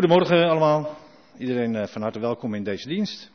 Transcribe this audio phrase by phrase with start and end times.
[0.00, 0.96] Goedemorgen allemaal.
[1.38, 3.30] Iedereen eh, van harte welkom in deze dienst.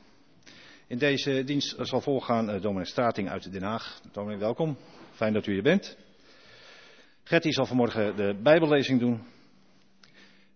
[0.88, 4.02] In deze dienst zal volgaan uh, dominee Strating uit Den Haag.
[4.12, 4.78] Dominee, welkom.
[5.12, 5.98] Fijn dat u hier bent.
[7.24, 9.22] Gertie zal vanmorgen de Bijbellezing doen.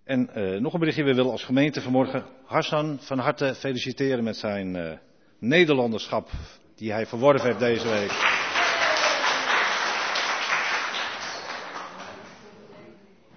[0.04, 1.04] En uh, nog een berichtje.
[1.04, 4.92] We willen als gemeente vanmorgen Hassan van harte feliciteren met zijn uh,
[5.40, 6.30] Nederlanderschap
[6.76, 8.12] die hij verworven heeft deze week.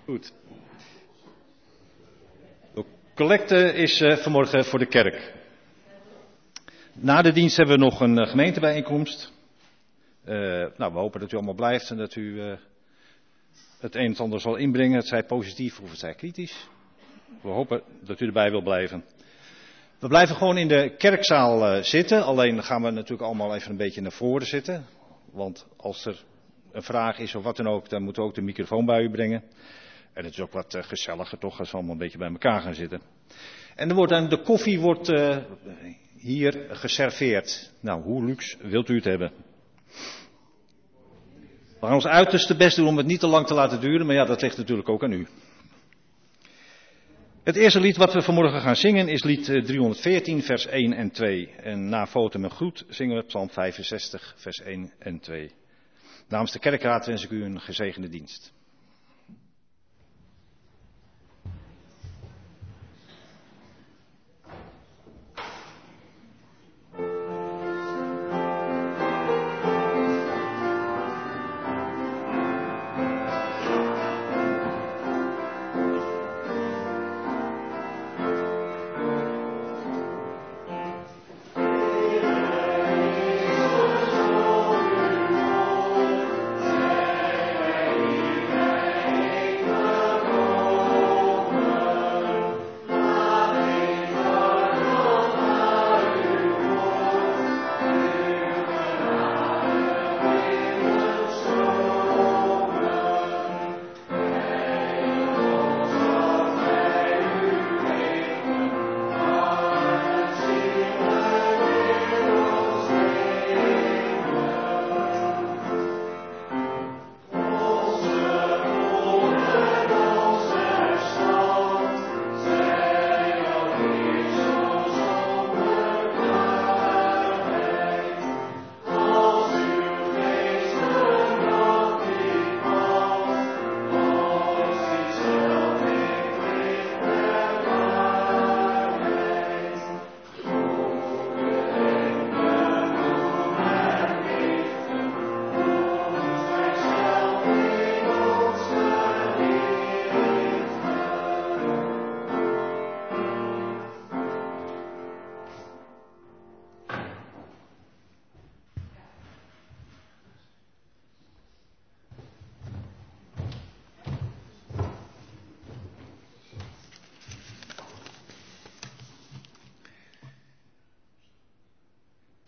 [0.04, 0.41] Goed.
[3.14, 5.32] Collecte is uh, vanmorgen voor de kerk.
[6.92, 9.32] Na de dienst hebben we nog een uh, gemeentebijeenkomst.
[10.24, 10.34] Uh,
[10.76, 12.40] nou, we hopen dat u allemaal blijft en dat u
[13.80, 14.96] het een en ander zal inbrengen.
[14.96, 16.68] Het zij positief of het zij kritisch.
[17.40, 19.04] We hopen dat u erbij wil blijven.
[19.98, 22.24] We blijven gewoon in de kerkzaal zitten.
[22.24, 24.86] Alleen gaan we natuurlijk allemaal even een beetje naar voren zitten.
[25.32, 26.24] Want als er
[26.72, 29.10] een vraag is of wat dan ook, dan moeten we ook de microfoon bij u
[29.10, 29.42] brengen.
[30.12, 32.60] En het is ook wat uh, gezelliger toch, als we allemaal een beetje bij elkaar
[32.60, 33.00] gaan zitten.
[33.74, 35.36] En er wordt de koffie wordt uh,
[36.18, 37.72] hier geserveerd.
[37.80, 39.32] Nou, hoe luxe wilt u het hebben?
[41.80, 44.14] We gaan ons uiterste best doen om het niet te lang te laten duren, maar
[44.14, 45.26] ja, dat ligt natuurlijk ook aan u.
[47.44, 51.48] Het eerste lied wat we vanmorgen gaan zingen is lied 314, vers 1 en 2.
[51.48, 55.52] En na foto met groet zingen we Psalm 65, vers 1 en 2.
[56.28, 58.52] Namens de kerkraad wens ik u een gezegende dienst.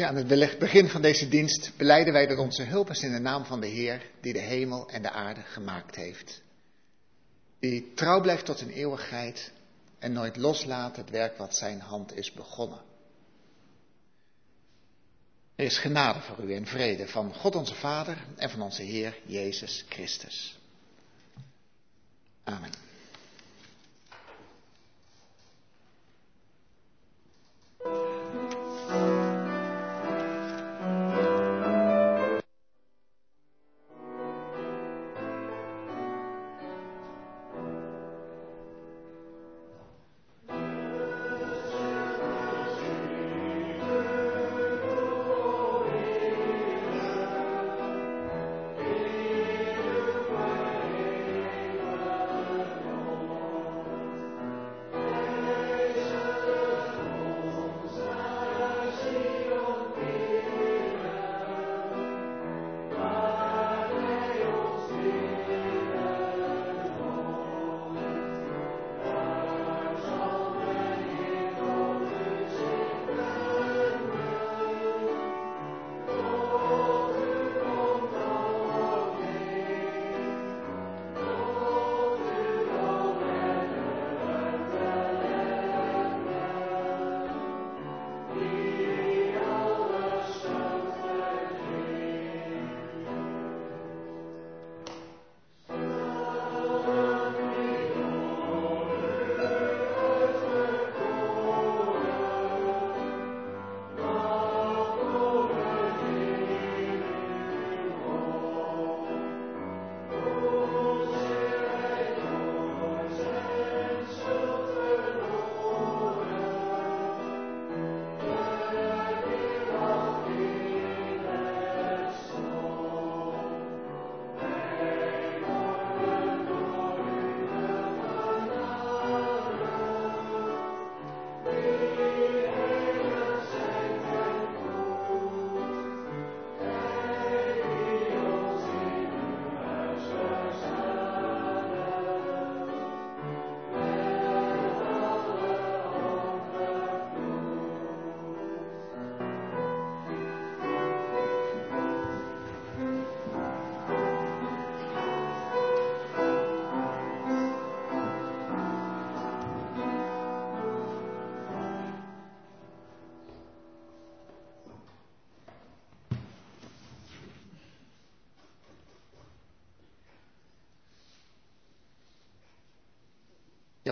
[0.04, 3.44] Aan het begin van deze dienst beleiden wij dat onze hulp is in de naam
[3.44, 6.42] van de Heer, die de hemel en de aarde gemaakt heeft.
[7.58, 9.52] Die trouw blijft tot in eeuwigheid
[9.98, 12.80] en nooit loslaat het werk wat zijn hand is begonnen.
[15.54, 19.18] Er is genade voor u en vrede van God onze Vader en van onze Heer
[19.26, 20.58] Jezus Christus.
[22.44, 22.83] Amen.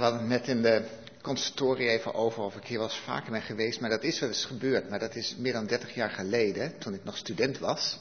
[0.02, 0.85] Hadden het net in de
[1.23, 4.28] consultorie even over of ik hier wel eens vaker ben geweest, maar dat is wel
[4.28, 4.90] eens gebeurd.
[4.90, 7.99] Maar dat is meer dan 30 jaar geleden, toen ik nog student was.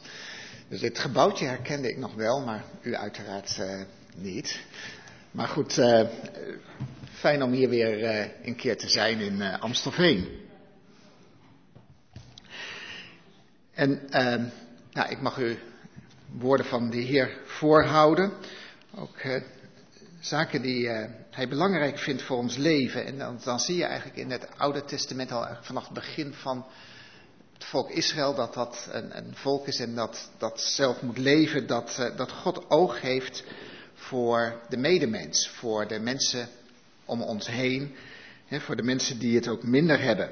[0.68, 3.82] Dus dit gebouwtje herkende ik nog wel, maar u uiteraard uh,
[4.16, 4.60] niet.
[5.32, 6.08] Maar goed, uh,
[7.12, 10.28] fijn om hier weer uh, een keer te zijn in Amstelveen.
[13.72, 14.02] En
[14.92, 15.58] nou, ik mag u
[16.32, 18.32] woorden van de Heer voorhouden.
[18.96, 19.18] Ook
[20.22, 23.06] zaken die uh, hij belangrijk vindt voor ons leven.
[23.06, 26.66] En dan, dan, zie je eigenlijk in het Oude Testament al vanaf het begin van
[27.54, 31.68] het volk Israël dat dat een, een volk is en dat, dat zelf moet leven,
[31.68, 33.44] dat, uh, dat God oog heeft
[33.94, 36.48] voor de medemens, voor de mensen
[37.06, 37.96] om ons heen,
[38.46, 40.32] hè, voor de mensen die het ook minder hebben.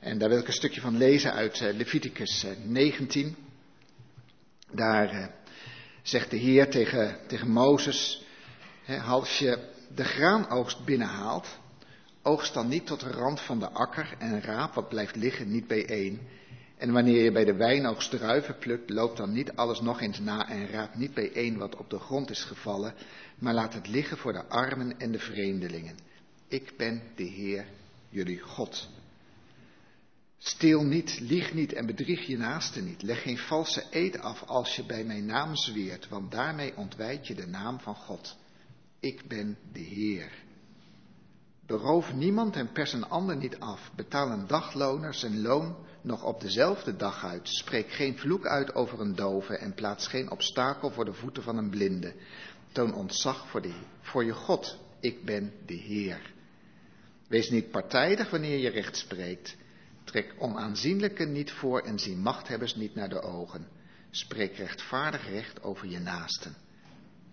[0.00, 3.36] En daar wil ik een stukje van lezen uit uh, Leviticus 19.
[4.72, 5.30] Daar
[6.02, 8.25] zegt de Heer tegen, tegen Mozes,
[9.06, 9.58] als je
[9.94, 11.58] de graanoogst binnenhaalt,
[12.22, 15.66] oogst dan niet tot de rand van de akker en raap wat blijft liggen niet
[15.66, 16.20] bijeen.
[16.76, 20.48] En wanneer je bij de wijnoogst druiven plukt, loopt dan niet alles nog eens na
[20.48, 22.94] en raap niet bijeen wat op de grond is gevallen,
[23.38, 25.96] maar laat het liggen voor de armen en de vreemdelingen.
[26.48, 27.66] Ik ben de Heer,
[28.08, 28.88] jullie God.
[30.38, 33.02] Steel niet, lieg niet en bedrieg je naaste niet.
[33.02, 37.34] Leg geen valse eed af als je bij mijn naam zweert, want daarmee ontwijt je
[37.34, 38.36] de naam van God.
[39.00, 40.32] Ik ben de Heer.
[41.66, 43.90] Beroof niemand en pers een ander niet af.
[43.96, 47.48] Betaal een dagloner zijn loon nog op dezelfde dag uit.
[47.48, 51.56] Spreek geen vloek uit over een dove en plaats geen obstakel voor de voeten van
[51.56, 52.14] een blinde.
[52.72, 53.66] Toon ontzag voor,
[54.00, 54.78] voor je God.
[55.00, 56.32] Ik ben de Heer.
[57.28, 59.56] Wees niet partijdig wanneer je recht spreekt.
[60.04, 63.68] Trek onaanzienlijken niet voor en zie machthebbers niet naar de ogen.
[64.10, 66.54] Spreek rechtvaardig recht over je naasten.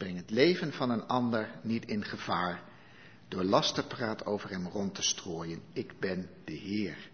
[0.04, 2.64] Breng het leven van een ander niet in gevaar
[3.28, 5.62] door lastenpraat over hem rond te strooien.
[5.74, 7.10] Ik ben de Heer.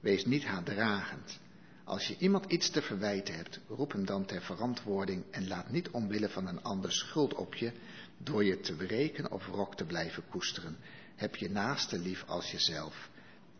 [0.00, 1.38] Wees niet haatdragend.
[1.84, 5.88] Als je iemand iets te verwijten hebt, roep hem dan ter verantwoording en laat niet
[5.90, 7.72] omwille van een ander schuld op je
[8.18, 10.76] door je te breken of rok te blijven koesteren.
[11.16, 13.10] Heb je naaste lief als jezelf.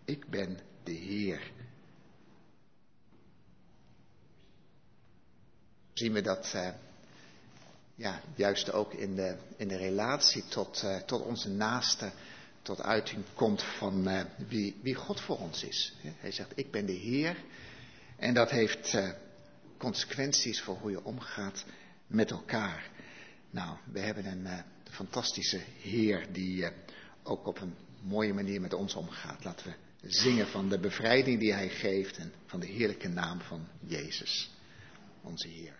[0.04, 1.50] Ik ben de Heer.
[5.92, 6.68] Zien we dat uh,
[7.98, 12.10] ja, juist ook in de, in de relatie tot, uh, tot onze naaste
[12.62, 15.94] tot uiting komt van uh, wie, wie God voor ons is.
[16.02, 17.36] Hij zegt, ik ben de Heer.
[18.16, 19.10] En dat heeft uh,
[19.76, 21.64] consequenties voor hoe je omgaat
[22.06, 22.90] met elkaar.
[23.50, 24.48] Nou, we hebben een
[24.90, 26.68] fantastische Heer die
[27.22, 29.44] ook op een mooie manier met ons omgaat.
[29.44, 33.68] Laten we zingen van de bevrijding die Hij geeft en van de heerlijke naam van
[33.80, 34.50] Jezus,
[35.22, 35.77] onze Heer.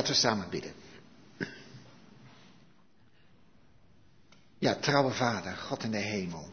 [0.00, 0.72] Laten we samen bidden.
[4.58, 6.52] Ja, trouwe Vader, God in de hemel.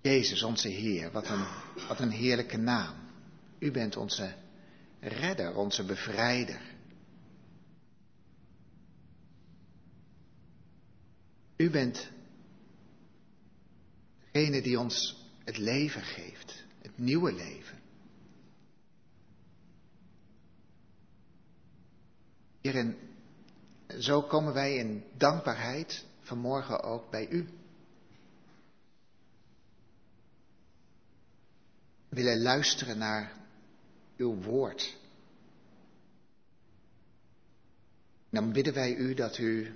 [0.00, 1.46] Jezus, onze Heer, wat een,
[1.88, 2.96] wat een heerlijke naam.
[3.58, 4.34] U bent onze
[5.00, 6.60] redder, onze bevrijder.
[11.56, 12.08] U bent
[14.32, 17.85] degene die ons het leven geeft, het nieuwe leven.
[22.66, 22.96] Hierin,
[23.98, 27.48] zo komen wij in dankbaarheid vanmorgen ook bij u.
[32.08, 33.32] We willen luisteren naar
[34.16, 34.96] uw woord.
[38.30, 39.74] Dan bidden wij u dat u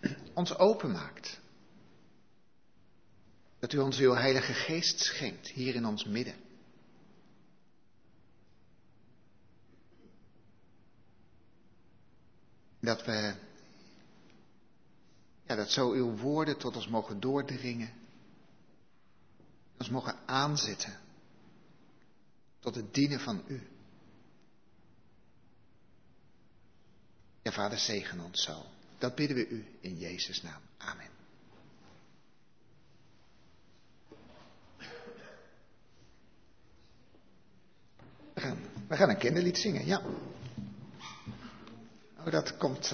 [0.34, 1.40] ons openmaakt.
[3.58, 6.43] Dat u ons uw Heilige Geest schenkt hier in ons midden.
[12.84, 13.34] Dat we,
[15.46, 17.92] ja, dat zo uw woorden tot ons mogen doordringen.
[19.78, 20.98] Ons mogen aanzetten
[22.58, 23.68] tot het dienen van u.
[27.42, 28.66] Ja, Vader, zegen ons zo.
[28.98, 30.62] Dat bidden we u in Jezus' naam.
[30.78, 31.12] Amen.
[38.34, 40.02] We gaan, we gaan een kinderlied zingen, ja.
[42.26, 42.92] Oh, dat komt.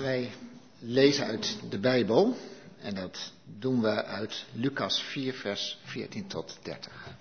[0.00, 0.30] Wij
[0.78, 2.36] lezen uit de Bijbel.
[2.80, 7.16] En dat doen we uit Lucas 4, vers 14 tot 30.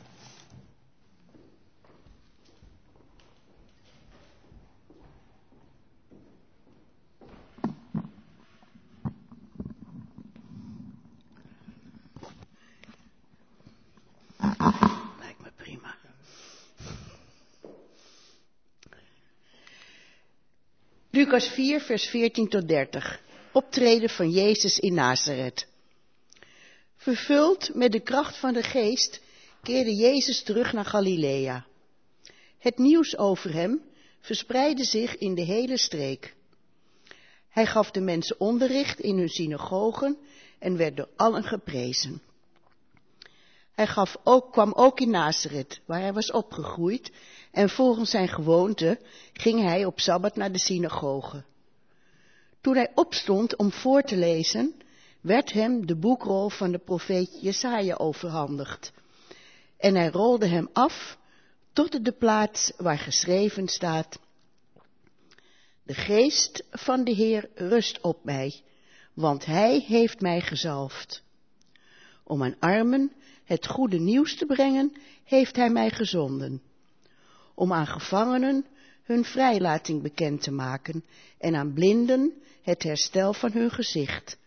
[21.15, 23.19] Lucas 4, vers 14 tot 30.
[23.51, 25.67] Optreden van Jezus in Nazareth.
[26.95, 29.21] Vervuld met de kracht van de geest
[29.63, 31.65] keerde Jezus terug naar Galilea.
[32.59, 33.81] Het nieuws over hem
[34.19, 36.35] verspreidde zich in de hele streek.
[37.49, 40.17] Hij gaf de mensen onderricht in hun synagogen
[40.59, 42.21] en werd door allen geprezen.
[43.75, 47.11] Hij gaf ook, kwam ook in Nazareth, waar hij was opgegroeid,
[47.55, 48.99] en volgens zijn gewoonte
[49.33, 51.43] ging hij op Sabbat naar de synagoge.
[52.61, 54.75] Toen hij opstond om voor te lezen,
[55.21, 58.91] werd hem de boekrol van de profeet Jesaja overhandigd.
[59.77, 61.17] En hij rolde hem af
[61.73, 64.19] tot de plaats waar geschreven staat.
[65.83, 68.61] De geest van de Heer rust op mij,
[69.13, 71.23] want hij heeft mij gezalfd.
[72.23, 73.11] Om aan armen
[73.43, 76.61] het goede nieuws te brengen, heeft hij mij gezonden.
[77.55, 78.65] Om aan gevangenen
[79.03, 81.03] hun vrijlating bekend te maken
[81.37, 84.37] en aan blinden het herstel van hun gezicht.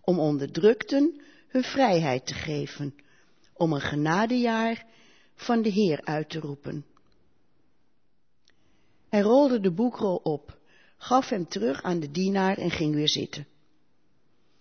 [0.00, 2.94] Om onderdrukten hun vrijheid te geven.
[3.54, 4.86] Om een genadejaar
[5.34, 6.84] van de Heer uit te roepen.
[9.08, 10.58] Hij rolde de boekrol op,
[10.96, 13.46] gaf hem terug aan de dienaar en ging weer zitten.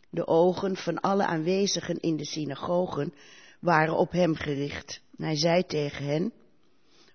[0.09, 3.13] De ogen van alle aanwezigen in de synagogen
[3.59, 5.01] waren op hem gericht.
[5.17, 6.33] Hij zei tegen hen,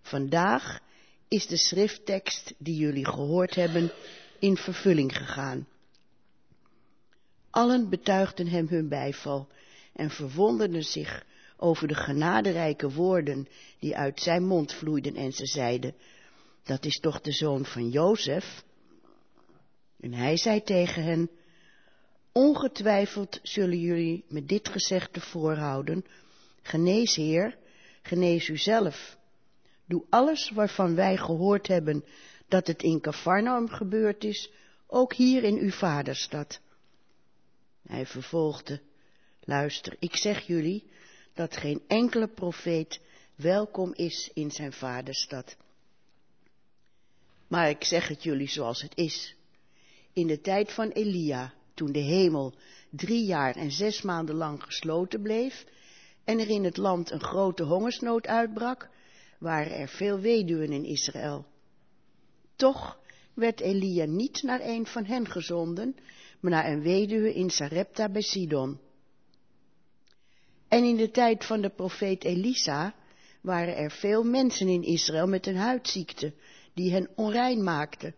[0.05, 0.81] vandaag
[1.29, 3.93] is de schrifttekst die jullie gehoord hebben
[4.39, 5.67] in vervulling gegaan.
[7.51, 9.49] Allen betuigden hem hun bijval
[9.93, 11.25] en verwonderden zich
[11.57, 15.95] over de genaderijke woorden die uit zijn mond vloeiden en ze zeiden,
[16.63, 18.63] dat is toch de zoon van Jozef?
[20.01, 21.31] En hij zei tegen hen,
[22.33, 26.05] ongetwijfeld zullen jullie met dit gezegde voorhouden,
[26.63, 27.57] genees Heer,
[28.03, 29.17] genees u zelf.
[29.87, 32.05] Doe alles waarvan wij gehoord hebben
[32.49, 34.51] dat het in Cafarnaum gebeurd is,
[34.87, 36.61] ook hier in uw vaderstad.
[37.87, 38.81] Hij vervolgde,
[39.41, 40.91] luister, ik zeg jullie
[41.35, 43.01] dat geen enkele profeet
[43.35, 45.57] welkom is in zijn vaderstad.
[47.49, 49.37] Maar ik zeg het jullie zoals het is.
[50.13, 52.55] In de tijd van Elia, toen de hemel
[52.91, 55.65] drie jaar en zes maanden lang gesloten bleef
[56.25, 58.89] en er in het land een grote hongersnood uitbrak,
[59.45, 61.47] waren er veel weduwen in Israël.
[62.57, 62.99] Toch
[63.35, 65.97] werd Elia niet naar een van hen gezonden,
[66.41, 68.79] maar naar een weduwe in Sarepta bij Sidon.
[70.69, 72.95] En in de tijd van de profeet Elisa
[73.41, 76.33] waren er veel mensen in Israël met een huidziekte,
[76.75, 78.15] die hen onrein maakte.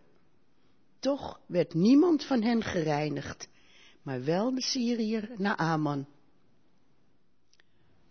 [0.99, 3.47] Toch werd niemand van hen gereinigd,
[4.01, 6.07] maar wel de Syriër Naaman.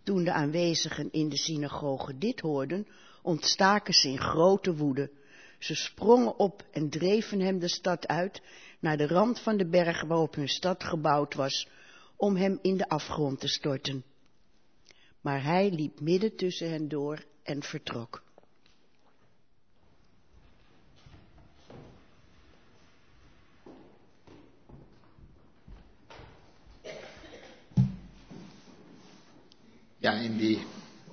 [0.06, 2.86] Toen de aanwezigen in de synagoge dit hoorden,
[3.22, 5.10] ontstaken ze in grote woede.
[5.58, 8.42] Ze sprongen op en dreven hem de stad uit,
[8.80, 11.68] naar de rand van de berg waarop hun stad gebouwd was,
[12.16, 14.04] om hem in de afgrond te storten.
[15.20, 18.22] Maar hij liep midden tussen hen door en vertrok.
[30.06, 30.66] Ja, in die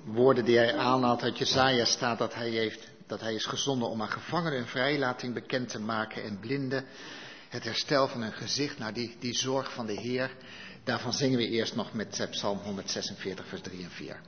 [0.04, 4.02] woorden die hij aanhaalt uit Jezaja staat dat hij, heeft, dat hij is gezonden om
[4.02, 6.84] aan gevangenen een vrijlating bekend te maken en blinden
[7.48, 10.30] het herstel van hun gezicht naar die, die zorg van de Heer.
[10.84, 14.20] Daarvan zingen we eerst nog met eh, Psalm 146, vers 3 en 4.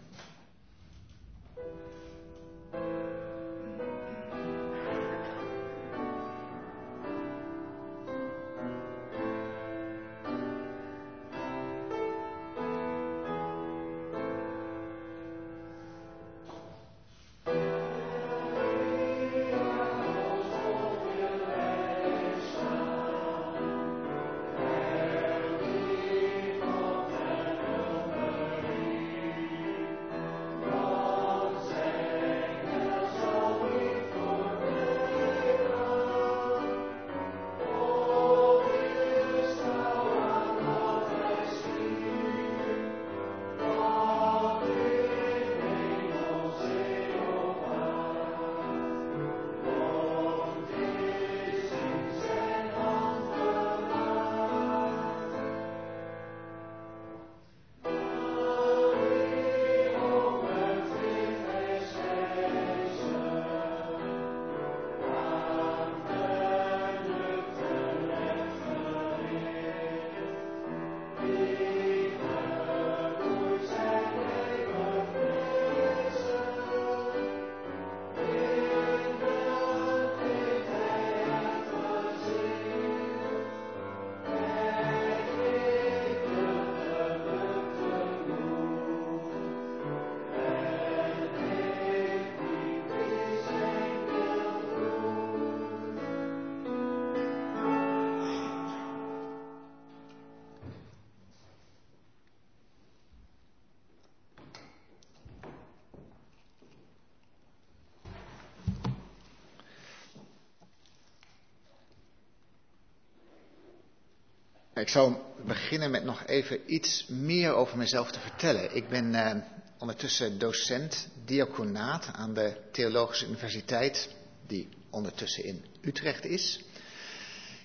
[114.76, 118.76] Ik zal beginnen met nog even iets meer over mezelf te vertellen.
[118.76, 119.42] Ik ben eh,
[119.78, 124.08] ondertussen docent diaconaat aan de Theologische Universiteit,
[124.46, 126.64] die ondertussen in Utrecht is.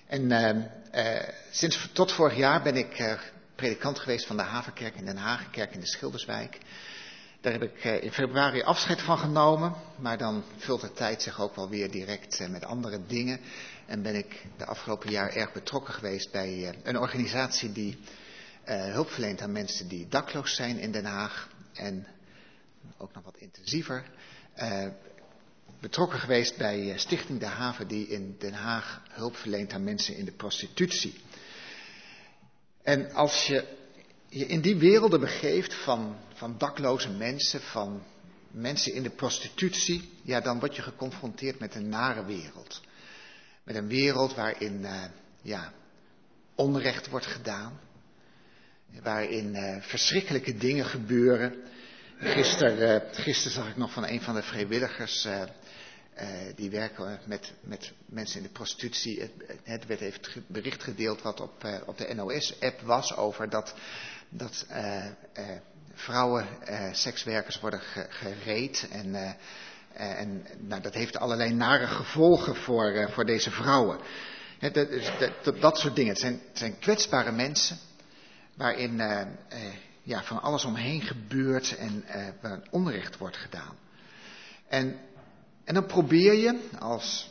[0.06, 0.30] En
[0.94, 3.20] uh, sinds tot vorig jaar ben ik uh,
[3.54, 6.58] predikant geweest van de Havenkerk in Den Haag, kerk in de Schilderswijk.
[7.42, 11.56] Daar heb ik in februari afscheid van genomen, maar dan vult de tijd zich ook
[11.56, 13.40] wel weer direct met andere dingen.
[13.86, 17.98] En ben ik de afgelopen jaar erg betrokken geweest bij een organisatie die
[18.64, 21.48] hulp verleent aan mensen die dakloos zijn in Den Haag.
[21.72, 22.06] En
[22.98, 24.04] ook nog wat intensiever
[25.80, 30.24] betrokken geweest bij Stichting De Haven, die in Den Haag hulp verleent aan mensen in
[30.24, 31.20] de prostitutie.
[32.82, 33.80] En als je
[34.34, 38.02] je in die werelden begeeft van, van dakloze mensen, van
[38.50, 42.80] mensen in de prostitutie, ja, dan word je geconfronteerd met een nare wereld.
[43.64, 45.04] Met een wereld waarin, uh,
[45.42, 45.72] ja,
[46.54, 47.80] onrecht wordt gedaan.
[49.02, 51.54] Waarin uh, verschrikkelijke dingen gebeuren.
[52.18, 55.28] Gisteren, uh, gisteren zag ik nog van een van de vrijwilligers
[56.54, 59.20] die werken met, met mensen in de prostitutie.
[59.20, 59.30] Het,
[59.62, 63.74] het werd even bericht gedeeld wat op, op de NOS-app was over dat,
[64.32, 65.04] dat uh,
[65.94, 66.46] vrouwen,
[66.92, 68.88] sekswerkers worden ge, gereed.
[68.90, 69.36] En,
[69.94, 73.98] en nou, dat heeft allerlei nare gevolgen voor, voor deze vrouwen.
[74.60, 74.74] Dat,
[75.42, 76.12] dat, dat, soort dingen.
[76.12, 77.76] Het zijn, zijn kwetsbare mensen
[78.56, 78.96] waarin
[80.02, 82.04] ja, van alles omheen gebeurt en
[82.40, 83.76] waar onrecht wordt gedaan.
[84.68, 84.98] En
[85.64, 87.30] en dan probeer je als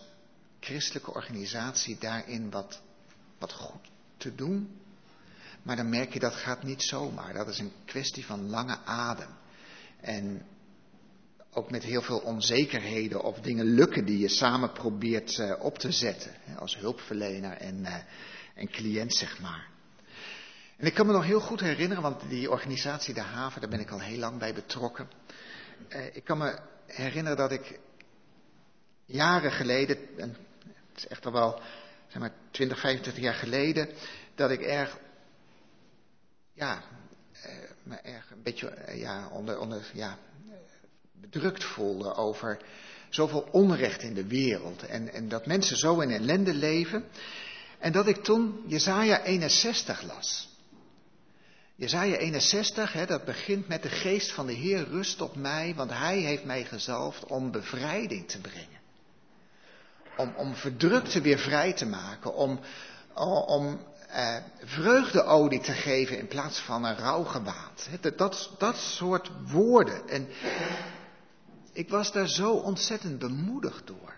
[0.59, 2.81] christelijke organisatie daarin wat,
[3.37, 4.79] wat goed te doen.
[5.63, 7.33] Maar dan merk je dat gaat niet zomaar.
[7.33, 9.29] Dat is een kwestie van lange adem.
[10.01, 10.45] En
[11.53, 15.91] ook met heel veel onzekerheden of dingen lukken die je samen probeert uh, op te
[15.91, 16.31] zetten.
[16.57, 17.95] Als hulpverlener en, uh,
[18.55, 19.69] en cliënt, zeg maar.
[20.77, 23.79] En ik kan me nog heel goed herinneren, want die organisatie De Haven, daar ben
[23.79, 25.09] ik al heel lang bij betrokken.
[25.89, 27.79] Uh, ik kan me herinneren dat ik
[29.05, 30.29] jaren geleden, en
[30.89, 31.61] het is echt al wel
[32.07, 33.89] zeg maar 20, 25 jaar geleden,
[34.35, 34.97] dat ik erg,
[36.53, 36.83] ja,
[37.31, 37.51] eh,
[37.83, 40.17] me erg een beetje eh, ja, onder, onder, ja,
[41.11, 42.59] bedrukt voelde over
[43.09, 44.85] zoveel onrecht in de wereld.
[44.85, 47.03] En, en dat mensen zo in ellende leven.
[47.79, 50.49] En dat ik toen Jezaja 61 las.
[51.75, 55.91] Jezaja 61, hè, dat begint met de geest van de Heer rust op mij, want
[55.91, 58.81] Hij heeft mij gezalfd om bevrijding te brengen
[60.21, 62.59] om, om verdrukte weer vrij te maken, om,
[63.45, 63.79] om
[64.11, 67.89] eh, vreugdeolie te geven in plaats van een rouwgewaad.
[68.01, 70.09] Dat, dat, dat soort woorden.
[70.09, 70.27] En
[71.73, 74.13] ik was daar zo ontzettend bemoedigd door.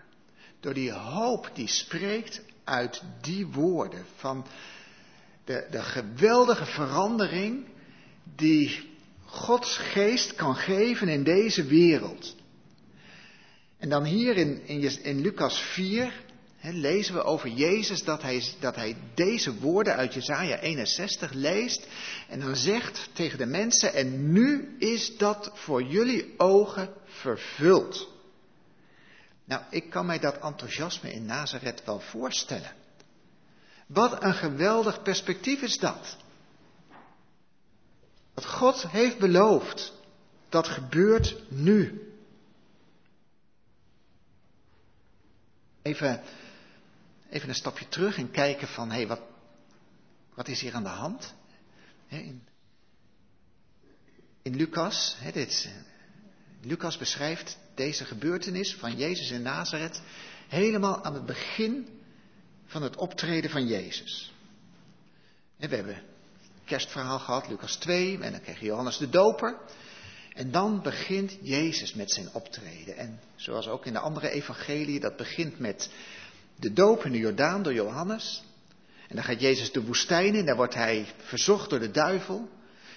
[0.60, 4.04] Door die hoop die spreekt uit die woorden.
[4.16, 4.46] Van
[5.44, 7.66] de, de geweldige verandering
[8.36, 8.92] die
[9.24, 12.36] Gods geest kan geven in deze wereld.
[13.78, 16.23] En dan hier in, in, in Lucas 4
[16.72, 21.86] lezen we over Jezus dat hij, dat hij deze woorden uit Jesaja 61 leest.
[22.28, 28.08] En dan zegt tegen de mensen, en nu is dat voor jullie ogen vervuld.
[29.44, 32.72] Nou, ik kan mij dat enthousiasme in Nazareth wel voorstellen.
[33.86, 36.16] Wat een geweldig perspectief is dat.
[38.34, 39.92] Wat God heeft beloofd,
[40.48, 42.08] dat gebeurt nu.
[45.82, 46.22] Even,
[47.34, 49.20] even een stapje terug en kijken van, hé, hey, wat,
[50.34, 51.34] wat is hier aan de hand?
[52.08, 52.42] in,
[54.42, 55.70] in Lucas, dit,
[56.62, 60.02] Lucas beschrijft deze gebeurtenis van Jezus in Nazareth
[60.48, 61.88] helemaal aan het begin
[62.66, 64.32] van het optreden van Jezus.
[65.56, 66.02] we hebben
[66.64, 69.58] kerstverhaal gehad, Lucas 2, en dan kreeg Johannes de Doper.
[70.34, 72.96] En dan begint Jezus met zijn optreden.
[72.96, 75.90] En zoals ook in de andere evangelie, dat begint met
[76.56, 78.42] de doop in de Jordaan door Johannes.
[79.08, 82.48] En dan gaat Jezus de woestijn in, daar wordt hij verzocht door de duivel.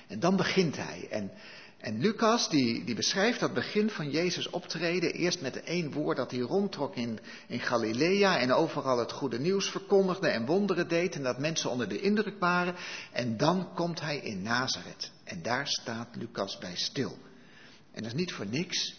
[0.08, 1.08] En dan begint hij.
[1.10, 1.32] En,
[1.78, 6.32] en Lucas, die, die beschrijft dat begin van Jezus optreden, eerst met één woord dat
[6.32, 11.24] hij rondtrok in, in Galilea en overal het goede nieuws verkondigde en wonderen deed en
[11.24, 12.76] dat mensen onder de indruk waren.
[13.12, 15.12] En dan komt hij in Nazareth.
[15.24, 17.18] En daar staat Lucas bij stil.
[17.92, 18.96] En dat is niet voor niks.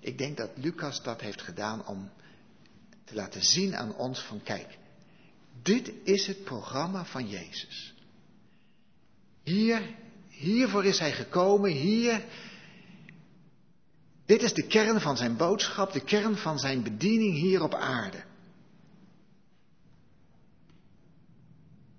[0.00, 2.10] Ik denk dat Lucas dat heeft gedaan om
[3.12, 4.78] te laten zien aan ons van kijk,
[5.62, 7.94] dit is het programma van Jezus.
[9.42, 9.94] Hier,
[10.28, 12.24] hiervoor is hij gekomen, hier.
[14.24, 18.24] Dit is de kern van zijn boodschap, de kern van zijn bediening hier op aarde.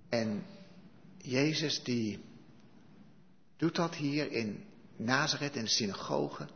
[0.09, 0.45] En
[1.17, 2.19] Jezus die
[3.57, 4.63] doet dat hier in
[4.95, 6.47] Nazareth in de synagoge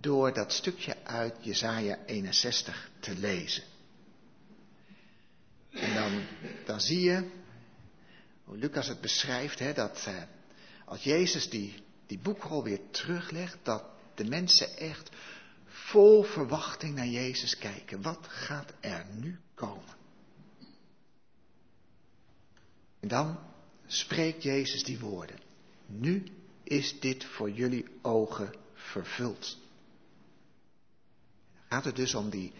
[0.00, 3.62] door dat stukje uit Jesaja 61 te lezen.
[5.70, 6.22] En dan
[6.64, 7.30] dan, zie je
[8.44, 10.22] hoe Lucas het beschrijft, hè, dat eh,
[10.84, 11.74] als Jezus die,
[12.06, 15.10] die boekrol weer teruglegt, dat de mensen echt
[15.66, 18.02] vol verwachting naar Jezus kijken.
[18.02, 19.94] Wat gaat er nu komen?
[23.00, 23.38] En dan
[23.86, 25.38] spreekt Jezus die woorden.
[25.86, 26.26] Nu
[26.62, 29.58] is dit voor jullie ogen vervuld.
[31.68, 32.52] Gaat het dus om die,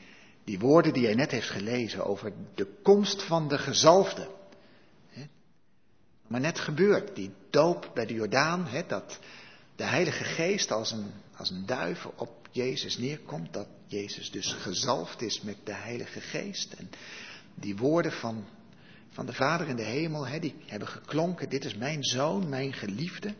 [0.45, 4.29] die woorden die hij net heeft gelezen over de komst van de gezalfde.
[6.27, 9.19] Maar net gebeurd, die doop bij de Jordaan, dat
[9.77, 15.23] de Heilige Geest als een, als een duif op Jezus neerkomt, dat Jezus dus gezalfd
[15.23, 16.73] is met de Heilige Geest.
[16.73, 16.91] En
[17.55, 18.45] die woorden van,
[19.09, 23.35] van de Vader in de hemel, die hebben geklonken, dit is mijn zoon, mijn geliefde.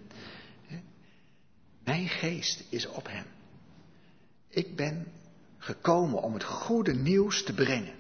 [1.85, 3.27] Mijn geest is op hem.
[4.49, 5.07] Ik ben
[5.67, 7.95] gekomen om het goede nieuws te brengen.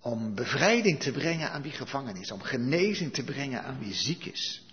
[0.00, 2.30] Om bevrijding te brengen aan wie gevangen is.
[2.30, 4.64] Om genezing te brengen aan wie ziek is.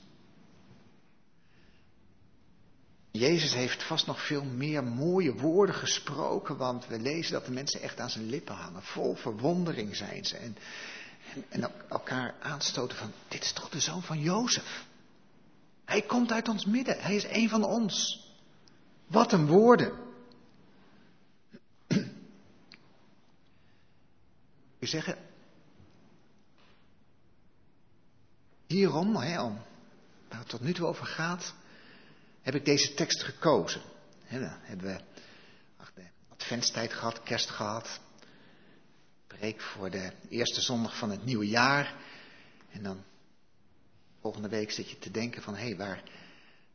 [3.11, 7.81] Jezus heeft vast nog veel meer mooie woorden gesproken, want we lezen dat de mensen
[7.81, 8.83] echt aan zijn lippen hangen.
[8.83, 10.57] Vol verwondering zijn ze en,
[11.33, 14.85] en, en elkaar aanstoten van, dit is toch de zoon van Jozef?
[15.85, 18.27] Hij komt uit ons midden, hij is een van ons.
[19.07, 20.02] Wat een woorden.
[24.83, 25.17] U zeggen,
[28.67, 29.61] hierom, hè, om,
[30.29, 31.53] waar het tot nu toe over gaat,
[32.41, 33.81] heb ik deze tekst gekozen.
[34.23, 35.01] He, dan hebben we
[35.95, 37.99] de adventstijd gehad, kerst gehad.
[39.27, 41.95] Preek voor de eerste zondag van het nieuwe jaar.
[42.71, 43.03] En dan
[44.21, 46.03] volgende week zit je te denken van, hé, hey, waar,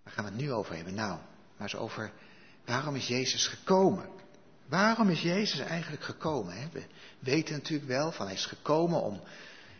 [0.02, 0.94] waar gaan we het nu over hebben?
[0.94, 1.18] Nou,
[1.56, 2.12] maar eens over,
[2.64, 4.08] waarom is Jezus gekomen?
[4.68, 6.54] Waarom is Jezus eigenlijk gekomen?
[6.54, 6.66] Hè?
[6.72, 6.82] We
[7.18, 9.20] weten natuurlijk wel van hij is gekomen om,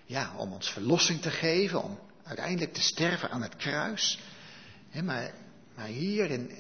[0.05, 4.21] ja, om ons verlossing te geven, om uiteindelijk te sterven aan het kruis.
[4.91, 5.33] Hè, maar,
[5.75, 6.51] maar hier in,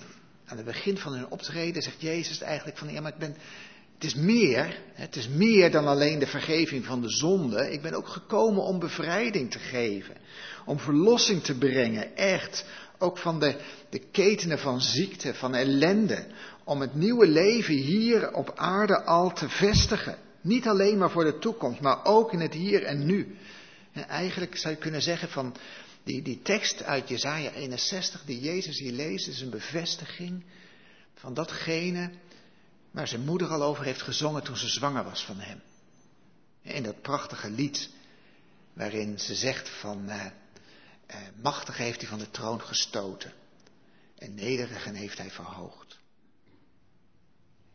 [0.46, 3.36] aan het begin van hun optreden zegt Jezus eigenlijk van ja, maar ik ben,
[3.94, 7.72] het is meer, het is meer dan alleen de vergeving van de zonde.
[7.72, 10.16] Ik ben ook gekomen om bevrijding te geven,
[10.64, 12.64] om verlossing te brengen, echt.
[12.98, 13.60] Ook van de,
[13.90, 16.26] de ketenen van ziekte, van ellende,
[16.68, 20.18] om het nieuwe leven hier op aarde al te vestigen.
[20.40, 23.36] Niet alleen maar voor de toekomst, maar ook in het hier en nu.
[23.92, 25.56] En eigenlijk zou je kunnen zeggen van
[26.04, 30.44] die, die tekst uit Jezaja 61 die Jezus hier leest, is een bevestiging
[31.14, 32.10] van datgene
[32.90, 35.60] waar zijn moeder al over heeft gezongen toen ze zwanger was van hem.
[36.62, 37.90] In dat prachtige lied
[38.72, 40.24] waarin ze zegt van uh,
[41.10, 43.32] uh, machtige heeft hij van de troon gestoten
[44.18, 45.87] en nederigen heeft hij verhoogd.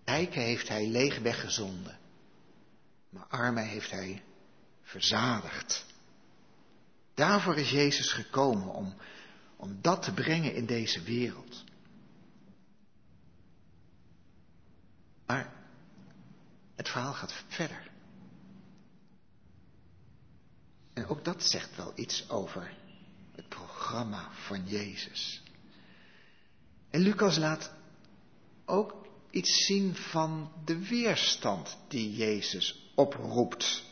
[0.05, 1.99] Rijken heeft hij leeg weggezonden,
[3.09, 4.23] maar armen heeft hij
[4.81, 5.85] verzadigd.
[7.13, 8.95] Daarvoor is Jezus gekomen, om,
[9.55, 11.63] om dat te brengen in deze wereld.
[15.25, 15.53] Maar
[16.75, 17.91] het verhaal gaat verder.
[20.93, 22.73] En ook dat zegt wel iets over
[23.35, 25.43] het programma van Jezus.
[26.89, 27.73] En Lucas laat
[28.65, 29.02] ook
[29.33, 33.83] iets zien van de weerstand die Jezus oproept.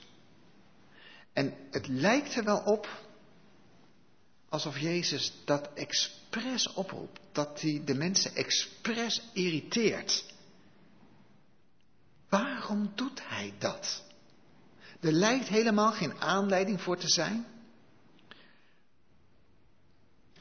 [1.34, 2.88] En het lijkt er wel op
[4.50, 10.26] alsof Jezus dat expres oproept, dat hij de mensen expres irriteert.
[12.30, 14.04] Waarom doet hij dat?
[15.00, 17.46] Er lijkt helemaal geen aanleiding voor te zijn.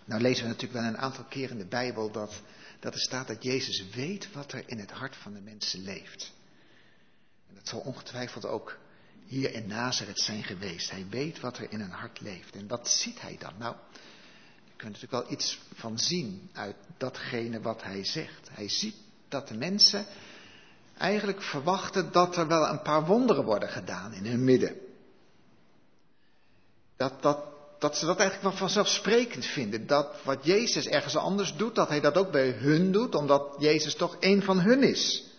[0.05, 2.43] Nou lezen we natuurlijk wel een aantal keer in de Bijbel dat,
[2.81, 6.33] dat er staat dat Jezus weet wat er in het hart van de mensen leeft.
[7.49, 8.79] En dat zal ongetwijfeld ook
[9.27, 10.91] hier in Nazareth zijn geweest.
[10.91, 12.55] Hij weet wat er in een hart leeft.
[12.55, 13.53] En wat ziet hij dan?
[13.59, 13.77] Nou,
[14.65, 18.49] je kunt natuurlijk wel iets van zien uit datgene wat hij zegt.
[18.51, 18.97] Hij ziet
[19.29, 20.07] dat de mensen
[20.99, 24.77] eigenlijk verwachten dat er wel een paar wonderen worden gedaan in hun midden.
[26.97, 27.50] Dat, dat,
[27.81, 29.87] dat ze dat eigenlijk wel vanzelfsprekend vinden.
[29.87, 33.95] Dat wat Jezus ergens anders doet, dat hij dat ook bij hun doet, omdat Jezus
[33.95, 35.31] toch een van hun is.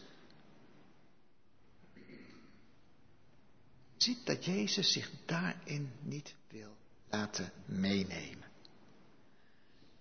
[4.04, 6.76] ziet dat Jezus zich daarin niet wil
[7.10, 8.50] laten meenemen.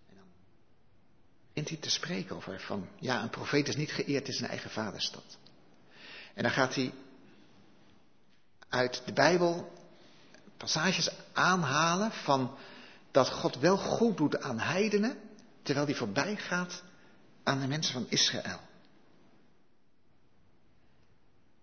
[0.08, 0.26] En dan
[1.48, 4.70] begint hij te spreken over van, ja, een profeet is niet geëerd in zijn eigen
[4.70, 5.38] vaderstad.
[6.34, 6.92] En dan gaat hij
[8.68, 9.72] uit de Bijbel
[10.60, 12.56] passages aanhalen van
[13.10, 15.16] dat God wel goed doet aan heidenen,
[15.62, 16.82] terwijl hij voorbij gaat
[17.42, 18.60] aan de mensen van Israël.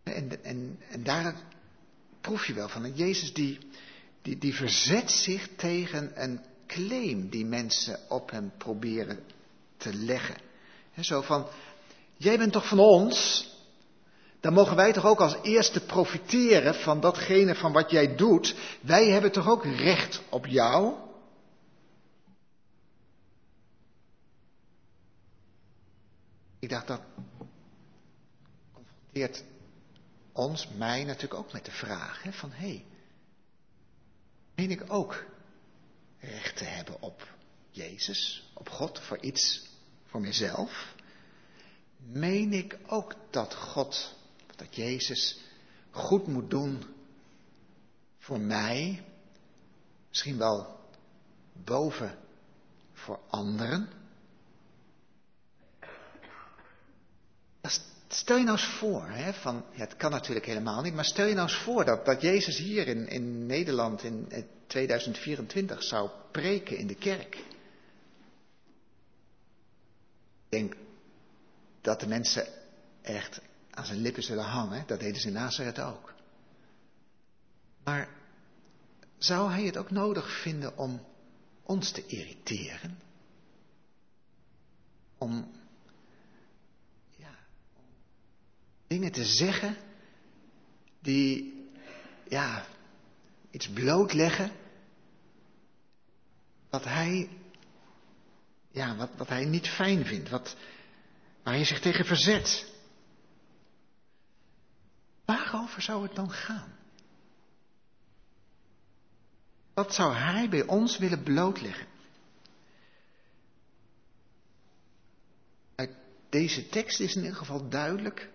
[0.04, 1.36] En, en, en daar
[2.22, 2.96] proef je wel van.
[2.96, 3.60] Jezus die,
[4.22, 9.24] die, die verzet zich tegen een claim die mensen op hem proberen
[9.78, 10.36] te leggen.
[11.02, 11.48] zo van,
[12.16, 13.46] jij bent toch van ons?
[14.40, 18.56] Dan mogen wij toch ook als eerste profiteren van datgene van wat jij doet.
[18.82, 20.94] Wij hebben toch ook recht op jou?
[26.60, 27.02] Ik dacht dat
[28.74, 29.44] confronteert
[30.32, 32.86] ons, mij natuurlijk ook met de vraag hè, van hé,
[34.56, 35.26] meen ik ook
[36.20, 37.28] recht te hebben op
[37.70, 39.66] Jezus, op God, voor iets,
[40.06, 40.96] voor mezelf?
[41.98, 44.16] Meen ik ook dat God,
[44.58, 45.40] dat Jezus
[45.92, 46.84] goed moet doen
[48.18, 49.04] voor mij,
[50.10, 50.80] misschien wel
[51.54, 52.18] boven
[52.94, 53.90] voor anderen?
[58.08, 61.26] Stel je nou eens voor, hè, van, ja, het kan natuurlijk helemaal niet, maar stel
[61.26, 64.28] je nou eens voor dat, dat Jezus hier in, in Nederland in
[64.68, 67.36] 2024 zou preken in de kerk.
[67.36, 67.44] Ik
[70.50, 70.76] denk
[71.82, 72.48] dat de mensen
[73.02, 73.42] echt
[73.78, 74.84] aan zijn lippen zullen hangen.
[74.88, 76.14] Dat deden ze in Nazareth ook.
[77.84, 78.10] Maar
[79.18, 81.06] zou hij het ook nodig vinden om
[81.64, 83.00] ons te irriteren?
[85.18, 85.56] Om
[88.88, 89.78] dingen te zeggen
[91.00, 91.66] die,
[92.28, 92.66] ja,
[93.52, 94.52] iets blootleggen
[96.70, 97.30] wat hij,
[98.72, 100.56] ja, wat, wat hij niet fijn vindt, wat,
[101.44, 102.76] waar hij zich tegen verzet.
[105.52, 106.76] Waarover zou het dan gaan?
[109.74, 111.88] Wat zou hij bij ons willen blootleggen?
[115.76, 115.96] Uit
[116.30, 118.30] deze tekst is in ieder geval duidelijk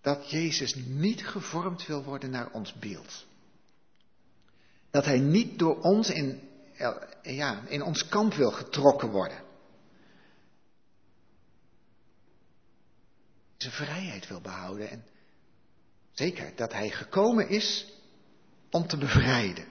[0.00, 3.26] dat Jezus niet gevormd wil worden naar ons beeld.
[4.90, 6.48] Dat hij niet door ons in,
[7.22, 9.44] ja, in ons kamp wil getrokken worden.
[13.56, 15.04] Zijn vrijheid wil behouden en
[16.16, 17.86] zeker dat hij gekomen is
[18.70, 19.66] om te bevrijden.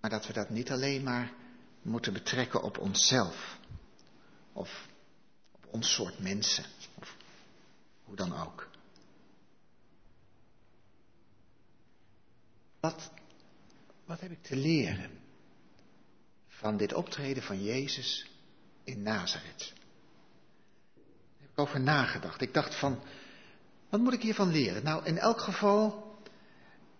[0.00, 1.32] Maar dat we dat niet alleen maar
[1.82, 3.58] moeten betrekken op onszelf
[4.52, 4.88] of
[5.50, 6.64] op ons soort mensen.
[8.04, 8.68] Hoe dan ook.
[12.80, 13.10] Wat,
[14.04, 15.20] wat heb ik te leren
[16.48, 18.30] van dit optreden van Jezus
[18.84, 19.72] in Nazareth?
[20.94, 22.40] Daar heb ik over nagedacht.
[22.40, 23.02] Ik dacht van,
[23.90, 24.82] wat moet ik hiervan leren?
[24.82, 26.14] Nou, in elk geval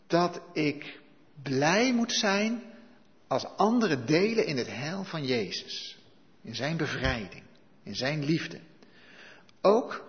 [0.06, 1.00] dat ik
[1.42, 2.62] blij moet zijn
[3.26, 5.98] als anderen delen in het heil van Jezus.
[6.42, 7.42] In zijn bevrijding,
[7.82, 8.60] in zijn liefde.
[9.60, 10.04] Ook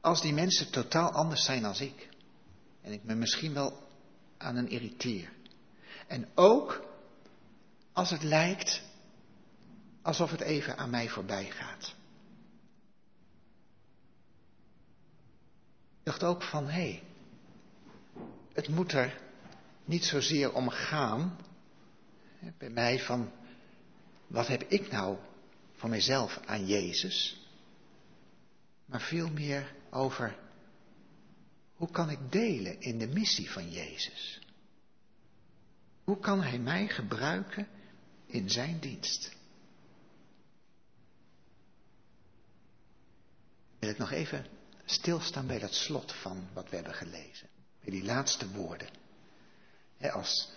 [0.00, 2.08] als die mensen totaal anders zijn dan ik.
[2.80, 3.88] En ik me misschien wel
[4.38, 5.32] aan hen irriteer.
[6.06, 6.84] En ook
[7.92, 8.82] als het lijkt
[10.02, 11.94] alsof het even aan mij voorbij gaat.
[15.91, 17.02] Ik dacht ook van, hé, hey,
[18.52, 19.20] het moet er
[19.84, 21.38] niet zozeer om gaan,
[22.58, 23.30] bij mij van,
[24.26, 25.16] wat heb ik nou
[25.72, 27.46] van mezelf aan Jezus?
[28.84, 30.38] Maar veel meer over
[31.74, 34.40] hoe kan ik delen in de missie van Jezus?
[36.04, 37.68] Hoe kan Hij mij gebruiken
[38.26, 39.36] in Zijn dienst?
[43.78, 44.46] Wil ik nog even
[44.84, 47.48] stilstaan bij dat slot van wat we hebben gelezen.
[47.80, 48.88] Bij die laatste woorden.
[50.12, 50.50] als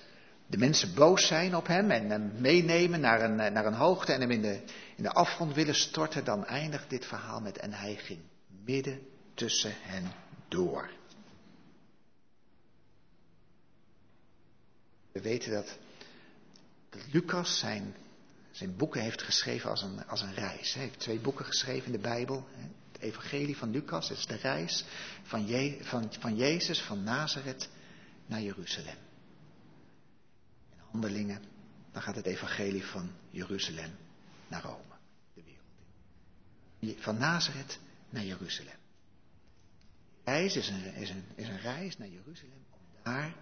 [0.48, 4.22] de mensen boos zijn op hem en hem meenemen naar een, naar een hoogte en
[4.22, 4.62] hem in de,
[4.96, 8.20] in de afgrond willen storten, dan eindigt dit verhaal met en hij ging
[8.64, 9.00] midden
[9.34, 10.12] tussen hen
[10.48, 10.90] door.
[15.12, 15.78] We weten dat,
[16.90, 17.96] dat Lucas zijn,
[18.52, 20.74] zijn boeken heeft geschreven als een, als een reis.
[20.74, 22.48] Hij heeft twee boeken geschreven in de Bijbel.
[23.06, 24.86] Het Evangelie van Lucas is de reis
[25.24, 25.48] van,
[25.82, 27.70] van, van Jezus van Nazareth
[28.26, 28.98] naar Jeruzalem.
[30.72, 31.44] In handelingen,
[31.92, 33.92] dan gaat het Evangelie van Jeruzalem
[34.48, 34.96] naar Rome,
[35.34, 37.04] de wereld.
[37.04, 37.80] Van Nazareth
[38.10, 38.84] naar Jeruzalem
[40.26, 43.36] reis is een, is, een, is een reis naar Jeruzalem om daar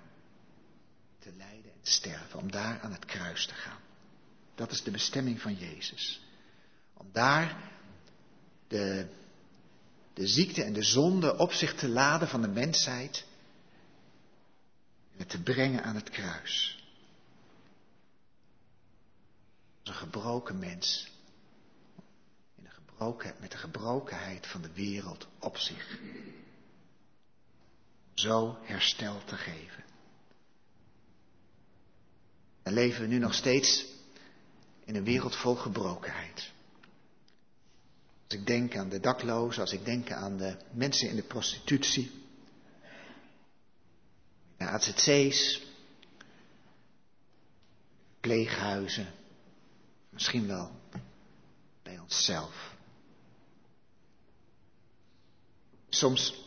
[1.20, 3.80] te lijden en te sterven, om daar aan het kruis te gaan.
[4.56, 6.22] Dat is de bestemming van Jezus.
[6.94, 7.72] Om daar
[8.68, 9.08] de,
[10.14, 13.26] de ziekte en de zonde op zich te laden van de mensheid
[15.12, 16.84] en het te brengen aan het kruis.
[19.84, 21.12] Een gebroken mens.
[22.56, 26.00] In een gebroken, met de gebrokenheid van de wereld op zich.
[28.14, 29.84] zo herstel te geven.
[32.64, 33.86] En leven we nu nog steeds
[34.86, 36.53] in een wereld vol gebrokenheid.
[38.34, 42.12] Als ik denk aan de daklozen, als ik denk aan de mensen in de prostitutie,
[44.58, 45.62] de AZC's,
[48.20, 49.14] pleeghuizen,
[50.10, 50.72] misschien wel
[51.84, 52.76] bij onszelf.
[55.90, 56.46] Soms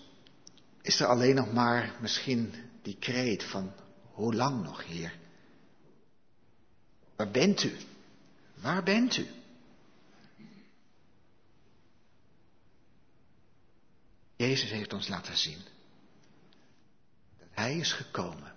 [0.83, 3.73] is er alleen nog maar misschien die kreet van
[4.13, 5.19] hoe lang nog, Heer?
[7.17, 7.77] Waar bent u?
[8.55, 9.36] Waar bent u?
[14.37, 15.59] Jezus heeft ons laten zien
[17.39, 18.55] dat Hij is gekomen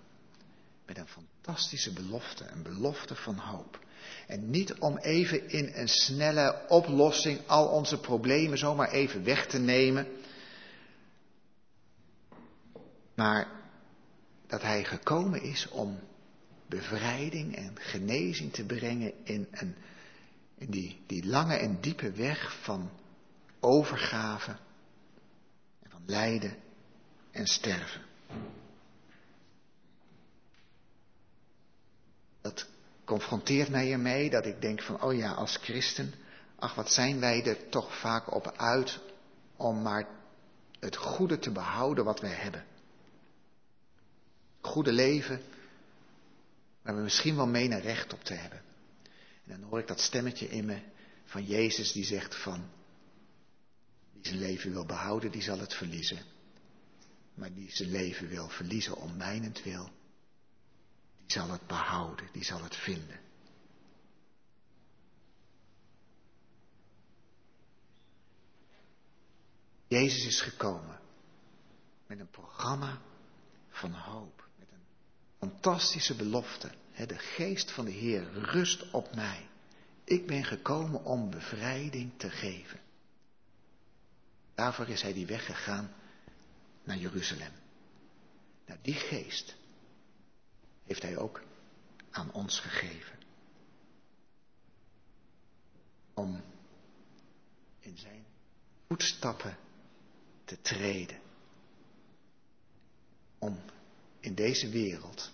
[0.86, 3.78] met een fantastische belofte, een belofte van hoop.
[4.26, 9.58] En niet om even in een snelle oplossing al onze problemen zomaar even weg te
[9.58, 10.06] nemen,
[13.14, 13.48] maar
[14.46, 16.00] dat Hij gekomen is om
[16.66, 19.76] bevrijding en genezing te brengen in, een,
[20.58, 22.90] die, die lange en diepe weg van
[23.60, 24.56] overgave
[26.10, 26.56] lijden
[27.30, 28.02] en sterven.
[32.40, 32.66] Dat
[33.04, 36.14] confronteert mij ermee dat ik denk van, oh ja, als christen,
[36.56, 38.98] ach wat zijn wij er toch vaak op uit
[39.56, 40.06] om maar
[40.80, 42.64] het goede te behouden wat wij hebben.
[44.60, 45.40] Goede leven,
[46.82, 48.62] waar we misschien wel menen recht op te hebben.
[49.46, 50.78] En dan hoor ik dat stemmetje in me
[51.24, 52.70] van Jezus die zegt van,
[54.22, 56.24] die zijn leven wil behouden, die zal het verliezen.
[57.34, 59.84] Maar die zijn leven wil verliezen om mijnentwil,
[61.18, 63.20] die zal het behouden, die zal het vinden.
[69.86, 71.00] Jezus is gekomen
[72.06, 73.00] met een programma
[73.68, 74.40] van hoop
[75.40, 76.70] fantastische belofte.
[77.06, 79.48] De geest van de Heer rust op mij.
[80.04, 82.79] Ik ben gekomen om bevrijding te geven.
[84.60, 85.94] Daarvoor is hij die weg gegaan
[86.84, 87.52] naar Jeruzalem.
[88.66, 89.56] Nou, die geest
[90.84, 91.42] heeft hij ook
[92.10, 93.18] aan ons gegeven.
[96.14, 96.42] Om
[97.78, 98.24] in zijn
[98.88, 99.56] voetstappen
[100.44, 101.20] te treden.
[103.38, 103.60] Om
[104.20, 105.32] in deze wereld.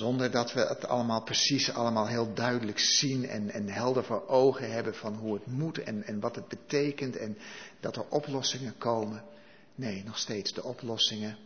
[0.00, 4.72] Zonder dat we het allemaal precies, allemaal heel duidelijk zien en, en helder voor ogen
[4.72, 7.38] hebben van hoe het moet en, en wat het betekent en
[7.80, 9.24] dat er oplossingen komen.
[9.74, 11.38] Nee, nog steeds, de oplossingen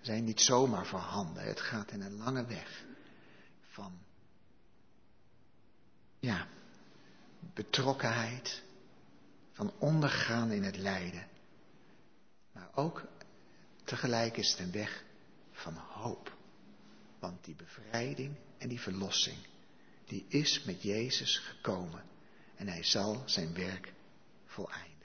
[0.00, 1.42] zijn niet zomaar voorhanden.
[1.42, 2.84] Het gaat in een lange weg
[3.70, 3.92] van,
[6.18, 6.46] ja,
[7.54, 8.62] betrokkenheid,
[9.52, 11.26] van ondergaan in het lijden.
[12.52, 13.04] Maar ook
[13.84, 15.04] tegelijk is het een weg
[15.52, 16.35] van hoop.
[17.18, 19.36] Want die bevrijding en die verlossing,
[20.04, 22.04] die is met Jezus gekomen.
[22.56, 23.92] En hij zal zijn werk
[24.44, 24.96] voleinden.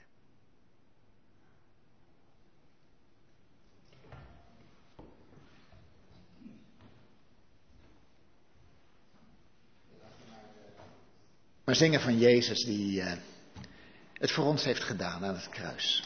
[11.64, 13.12] Maar zingen van Jezus die uh,
[14.12, 16.02] het voor ons heeft gedaan aan het kruis.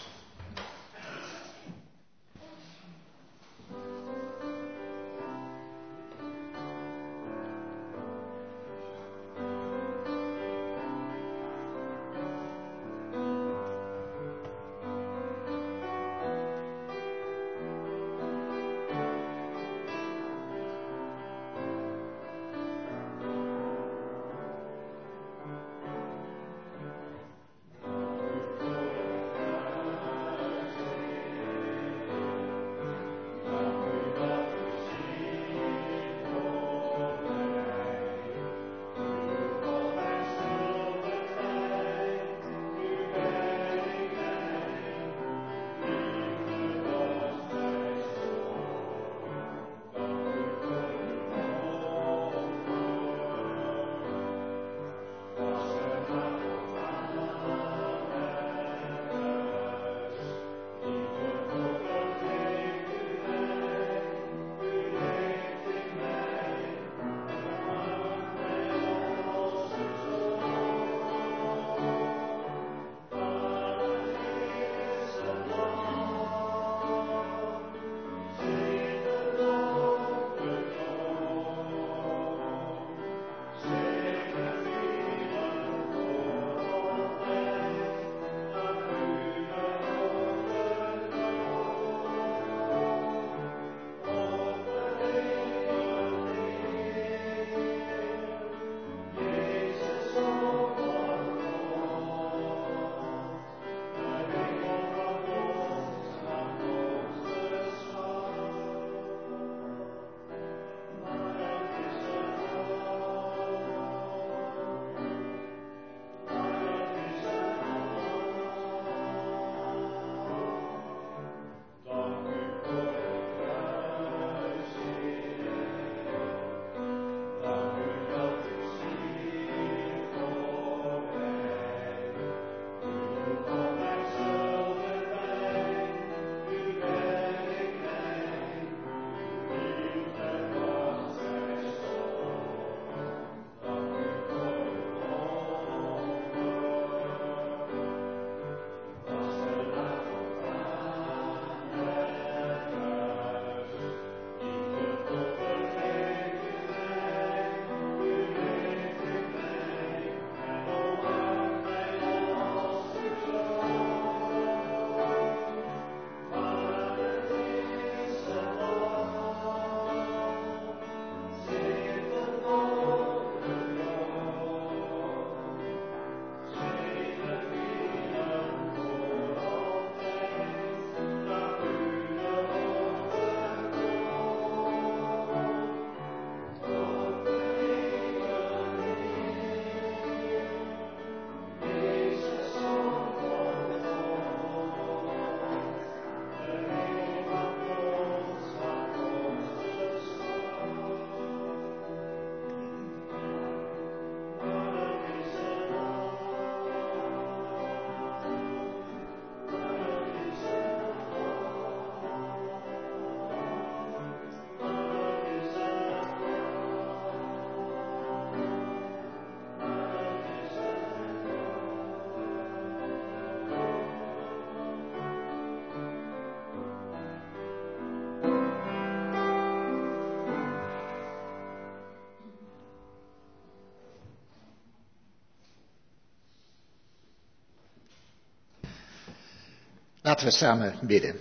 [240.06, 241.20] Laten we samen bidden.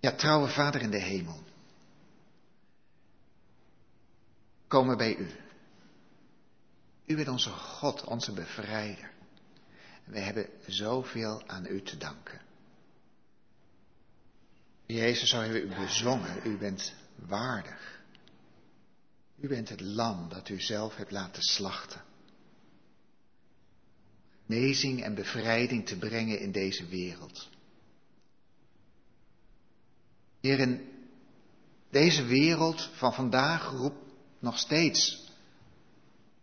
[0.00, 1.42] Ja, trouwe Vader in de hemel.
[4.66, 5.30] Komen bij u.
[7.06, 9.10] U bent onze God, onze bevrijder.
[10.04, 12.40] We hebben zoveel aan u te danken.
[14.86, 16.40] Jezus, zo hebben we u bezongen.
[16.44, 18.00] U bent waardig.
[19.36, 22.14] U bent het lam dat u zelf hebt laten slachten.
[24.46, 27.48] Genezing en bevrijding te brengen in deze wereld.
[30.40, 30.88] Heer, in
[31.90, 35.30] deze wereld van vandaag roept nog steeds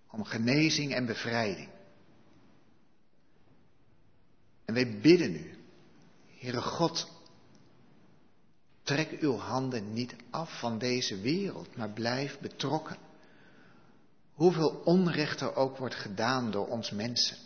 [0.10, 1.70] om genezing en bevrijding.
[4.66, 5.58] En wij bidden u,
[6.40, 7.08] Heere God,
[8.84, 12.98] trek uw handen niet af van deze wereld, maar blijf betrokken.
[14.34, 17.38] Hoeveel onrecht er ook wordt gedaan door ons mensen.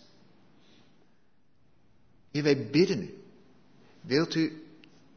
[2.38, 3.13] Heer, wij bidden u,
[4.01, 4.63] wilt u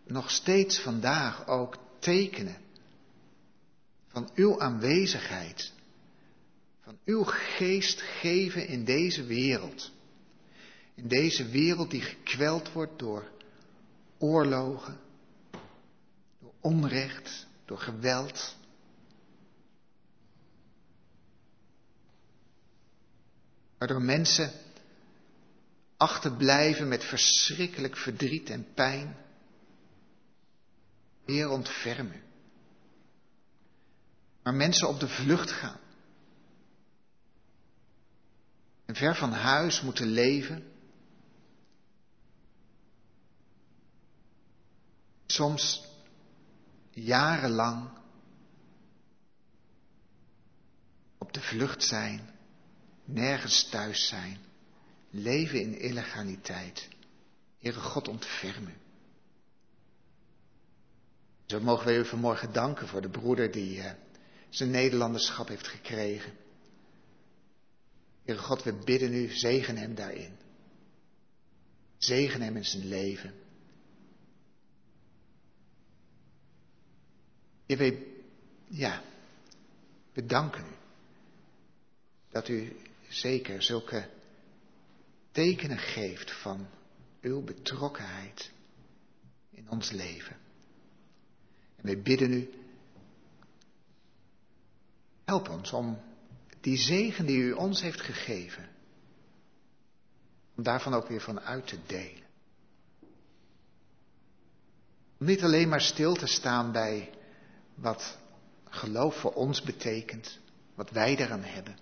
[0.06, 2.56] nog steeds vandaag ook tekenen
[4.08, 5.72] van uw aanwezigheid,
[6.82, 9.90] van uw geest geven in deze wereld.
[10.94, 13.30] In deze wereld die gekweld wordt door
[14.18, 15.00] oorlogen,
[16.40, 18.56] door onrecht, door geweld.
[23.78, 24.52] Waardoor mensen
[26.00, 29.16] achterblijven met verschrikkelijk verdriet en pijn.
[31.24, 32.22] Heer, ontferm u.
[34.42, 35.80] Maar mensen op de vlucht gaan.
[38.84, 40.72] En ver van huis moeten leven.
[45.26, 45.84] Soms
[46.90, 47.90] jarenlang
[51.18, 52.30] op de vlucht zijn,
[53.04, 54.49] nergens thuis zijn,
[55.10, 56.88] leven in illegaliteit.
[57.58, 58.74] Heere God, ontferm u.
[61.46, 63.90] Zo mogen wij u vanmorgen danken voor de broeder die uh,
[64.48, 66.32] zijn Nederlanderschap heeft gekregen.
[68.24, 70.36] Heere God, we bidden u, zegen hem daarin.
[71.98, 73.34] Zegen hem in zijn leven.
[77.66, 78.06] Heer, wij,
[78.66, 79.02] ja,
[80.12, 80.74] we danken u
[82.28, 82.76] dat u
[83.08, 84.08] zeker zulke
[85.32, 86.68] tekenen geeft van
[87.20, 88.50] uw betrokkenheid
[89.50, 90.36] in ons leven.
[91.76, 92.50] En wij bidden u,
[95.24, 96.00] help ons om
[96.60, 98.68] die zegen die u ons heeft gegeven,
[100.56, 102.28] om daarvan ook weer van uit te delen.
[105.18, 107.10] Om niet alleen maar stil te staan bij
[107.74, 108.18] wat
[108.64, 110.38] geloof voor ons betekent,
[110.74, 111.76] wat wij daaraan hebben.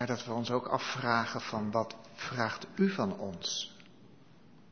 [0.00, 3.76] Maar dat we ons ook afvragen van wat vraagt u van ons?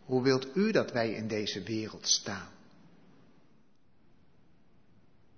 [0.04, 2.50] Hoe wilt u dat wij in deze wereld staan?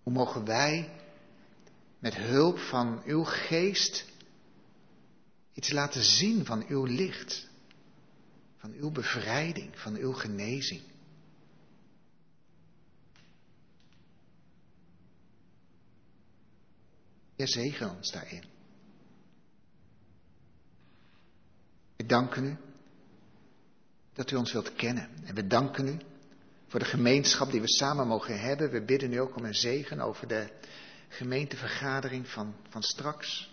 [0.02, 1.02] Hoe mogen wij
[1.98, 4.06] met hulp van uw geest
[5.52, 7.48] iets laten zien van uw licht,
[8.56, 10.82] van uw bevrijding, van uw genezing?
[17.36, 18.49] Heer, zegen ons daarin.
[22.10, 22.56] Danken u
[24.12, 25.08] dat u ons wilt kennen.
[25.24, 25.98] En we danken u
[26.66, 28.70] voor de gemeenschap die we samen mogen hebben.
[28.70, 30.48] We bidden u ook om een zegen over de
[31.08, 33.50] gemeentevergadering van, van straks.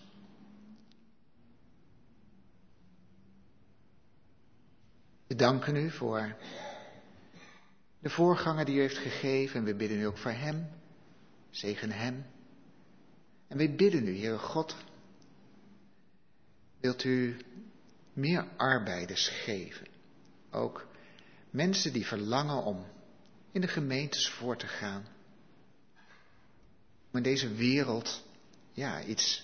[5.27, 6.35] We danken u voor
[7.99, 9.59] de voorganger die u heeft gegeven.
[9.59, 10.67] En we bidden u ook voor hem.
[11.49, 12.25] Zegen hem.
[13.47, 14.75] En wij bidden u, Heere God,
[16.79, 17.37] wilt u
[18.17, 19.87] meer arbeiders geven.
[20.51, 20.87] Ook
[21.49, 22.85] mensen die verlangen om
[23.51, 25.07] in de gemeentes voor te gaan.
[27.11, 28.23] Om in deze wereld,
[28.71, 29.43] ja, iets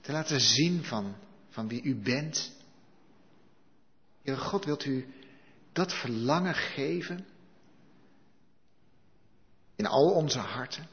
[0.00, 1.16] te laten zien van,
[1.48, 2.52] van wie u bent.
[4.22, 5.06] Heere God, wilt u
[5.72, 7.26] dat verlangen geven
[9.76, 10.88] in al onze harten?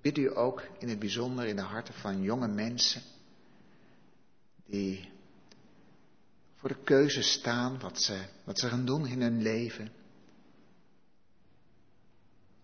[0.00, 3.02] bid u ook in het bijzonder in de harten van jonge mensen
[4.70, 5.08] die
[6.54, 9.92] voor de keuze staan wat ze, wat ze gaan doen in hun leven.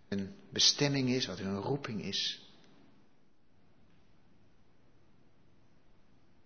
[0.09, 2.41] Hun bestemming is, wat hun roeping is.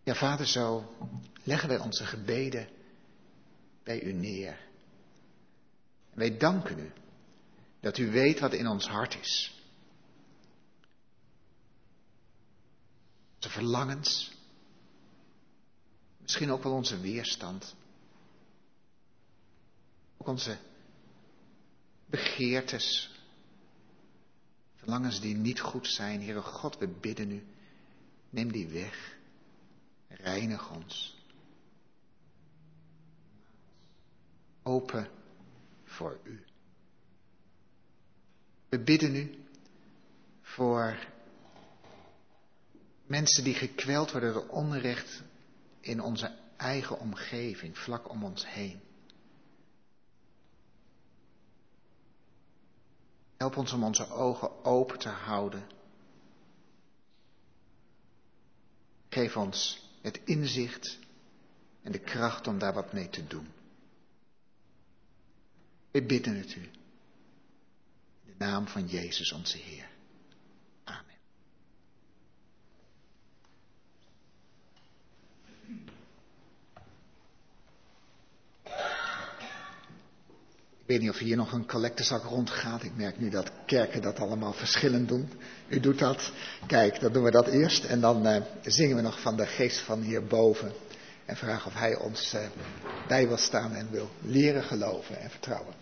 [0.02, 0.96] Ja, vader, zo
[1.42, 2.68] leggen wij onze gebeden
[3.82, 4.68] bij u neer.
[6.14, 6.92] Wij danken u
[7.80, 9.54] dat u weet wat in ons hart is.
[13.38, 14.30] onze verlangens,
[16.22, 17.74] misschien ook wel onze weerstand,
[20.16, 20.58] ook onze
[22.06, 23.10] begeertes,
[24.74, 26.22] verlangens die niet goed zijn.
[26.22, 27.44] Heere God, we bidden u,
[28.30, 29.16] neem die weg,
[30.08, 31.18] reinig ons.
[34.62, 35.08] Open
[35.84, 36.44] voor u.
[38.68, 39.44] We bidden u
[40.42, 41.06] voor
[43.06, 45.22] mensen die gekweld worden door onrecht
[45.80, 48.80] in onze eigen omgeving, vlak om ons heen.
[53.36, 55.66] Help ons om onze ogen open te houden.
[59.08, 60.98] Geef ons het inzicht
[61.82, 63.48] en de kracht om daar wat mee te doen.
[65.90, 66.62] We bidden het u.
[66.62, 66.70] In
[68.24, 69.89] de naam van Jezus onze Heer.
[80.90, 82.82] Ik weet niet of hier nog een collectezak rondgaat.
[82.82, 85.30] Ik merk nu dat kerken dat allemaal verschillend doen.
[85.68, 86.32] U doet dat.
[86.66, 87.84] Kijk, dan doen we dat eerst.
[87.84, 90.72] En dan uh, zingen we nog van de geest van hierboven.
[91.24, 92.40] En vragen of hij ons uh,
[93.08, 95.74] bij wil staan en wil leren geloven en vertrouwen.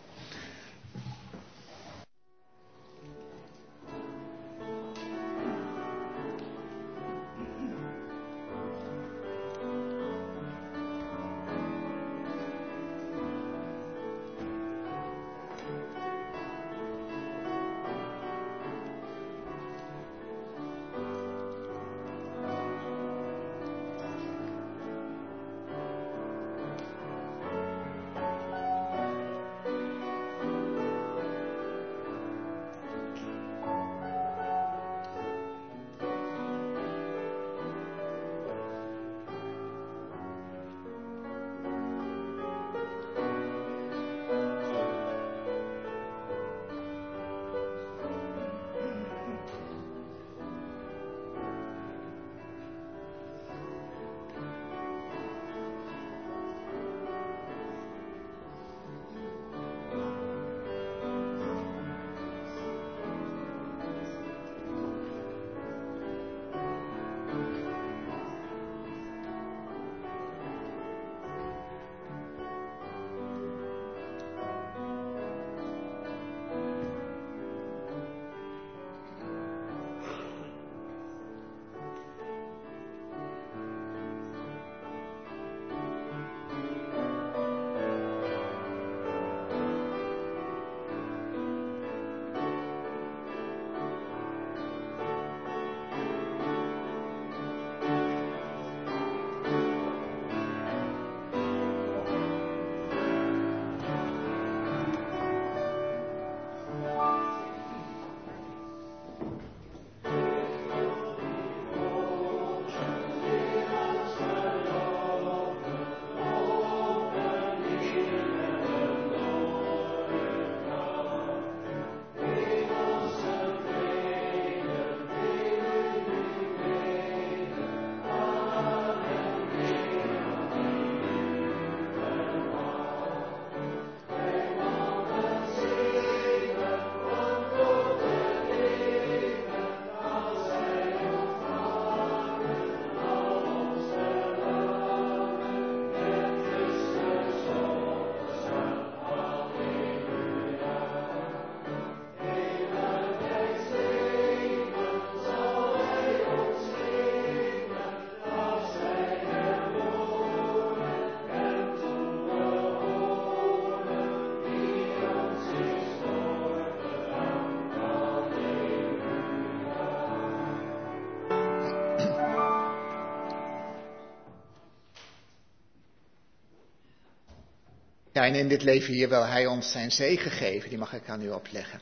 [178.24, 181.22] En in dit leven hier wil Hij ons zijn zegen geven, die mag ik aan
[181.22, 181.80] u opleggen.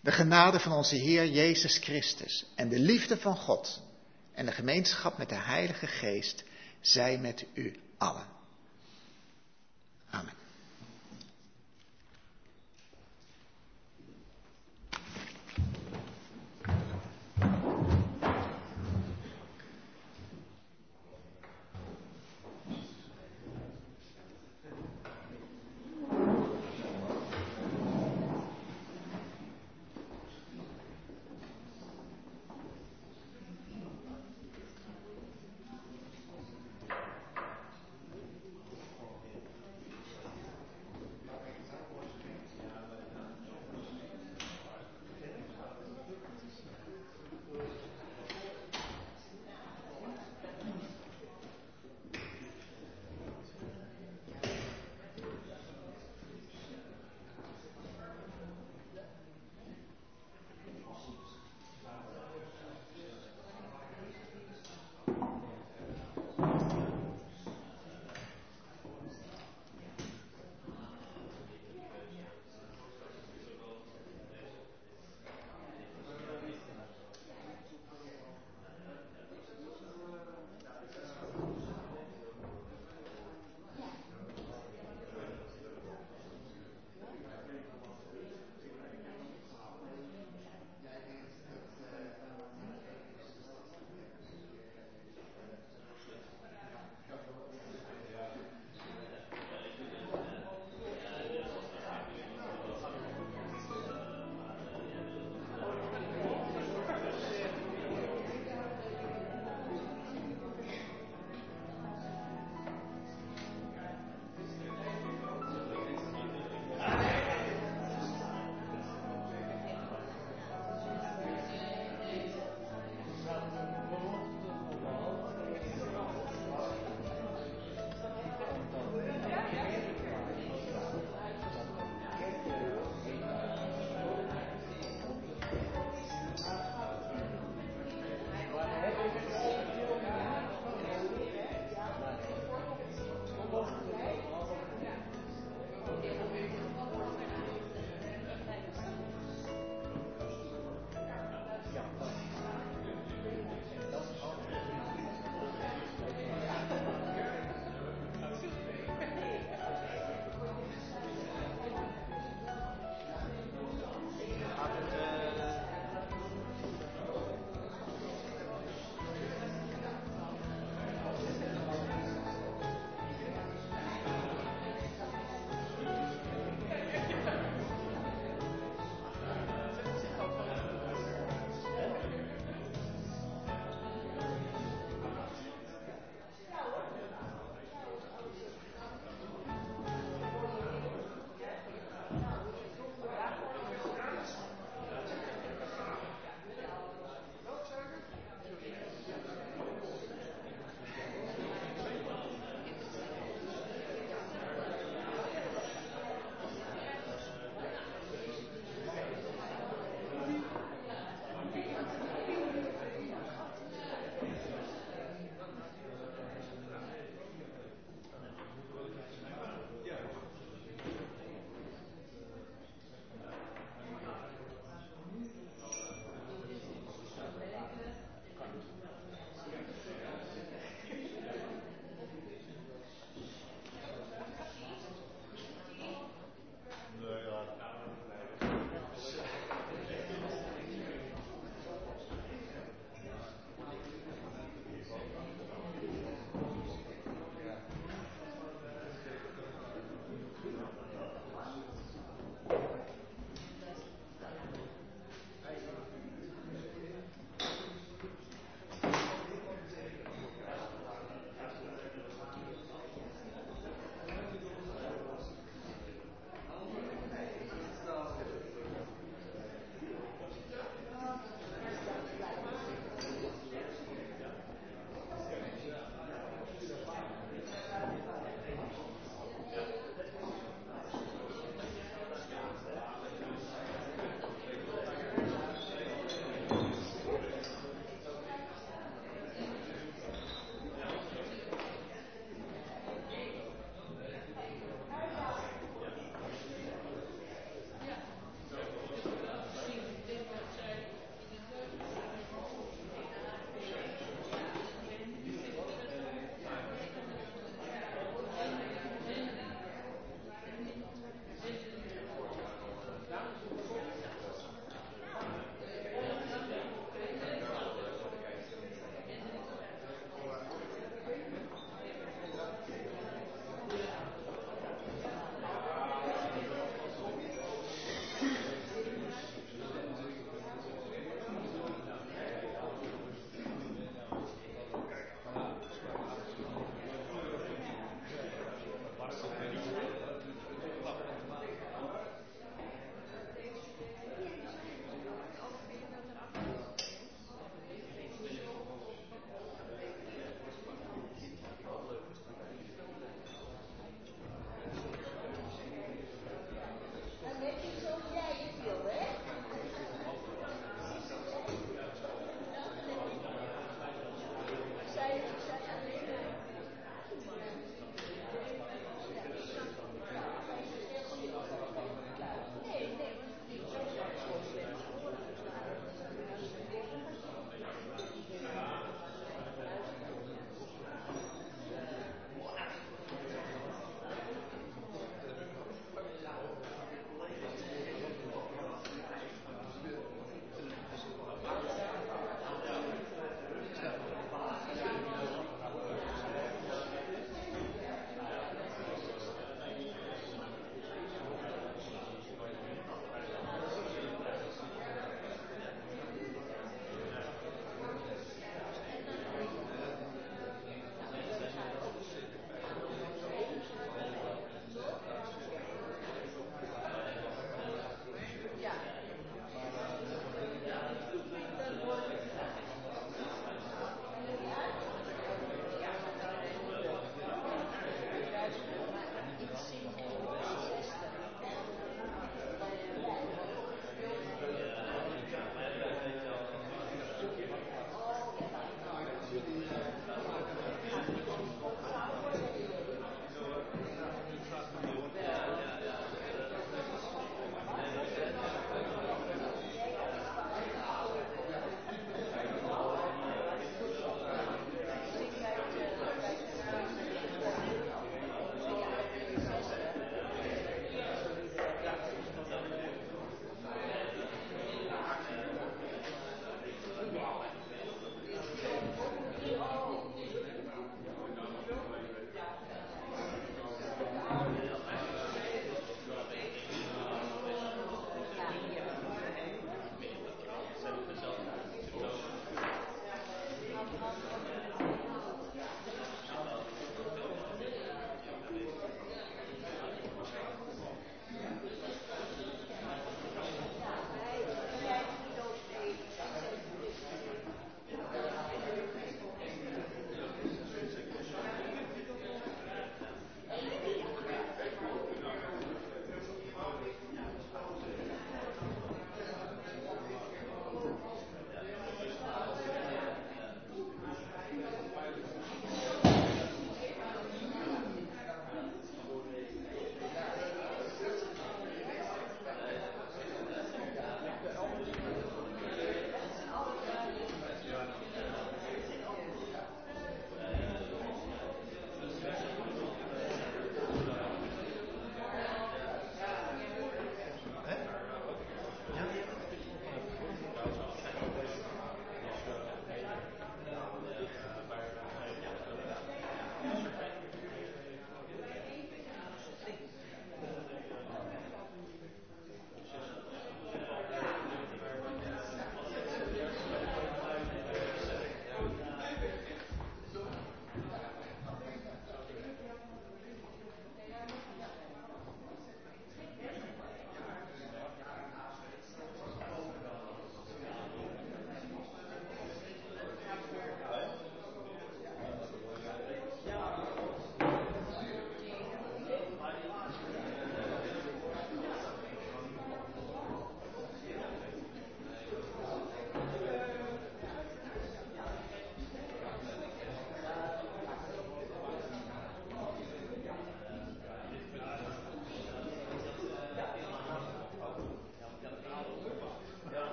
[0.00, 3.82] De genade van onze Heer Jezus Christus en de liefde van God
[4.32, 6.44] en de gemeenschap met de Heilige Geest
[6.80, 8.33] zij met u allen.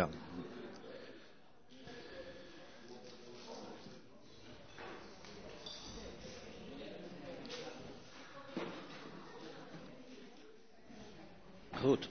[0.00, 0.08] Ja.
[11.72, 12.08] Goed.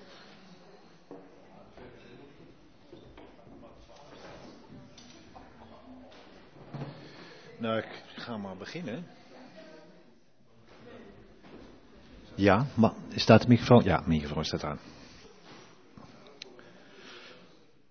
[7.57, 7.85] Nou, ik
[8.15, 9.05] ga maar beginnen.
[12.35, 13.83] Ja, maar staat de microfoon?
[13.83, 14.79] Ja, de microfoon staat aan.